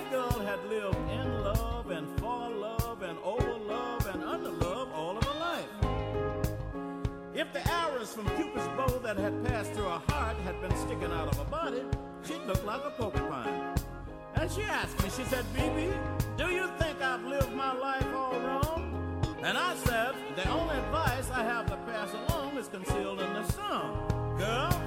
[0.00, 4.88] That girl had lived in love and for love and over love and under love
[4.94, 5.68] all of her life.
[7.34, 11.12] If the arrows from Cupid's bow that had passed through her heart had been sticking
[11.12, 11.82] out of her body,
[12.24, 13.74] she'd look like a porcupine.
[14.36, 15.92] And she asked me, she said, BB,
[16.36, 19.24] do you think I've lived my life all wrong?
[19.42, 23.44] And I said, the only advice I have to pass along is concealed in the
[23.52, 24.36] song.
[24.38, 24.79] Girl,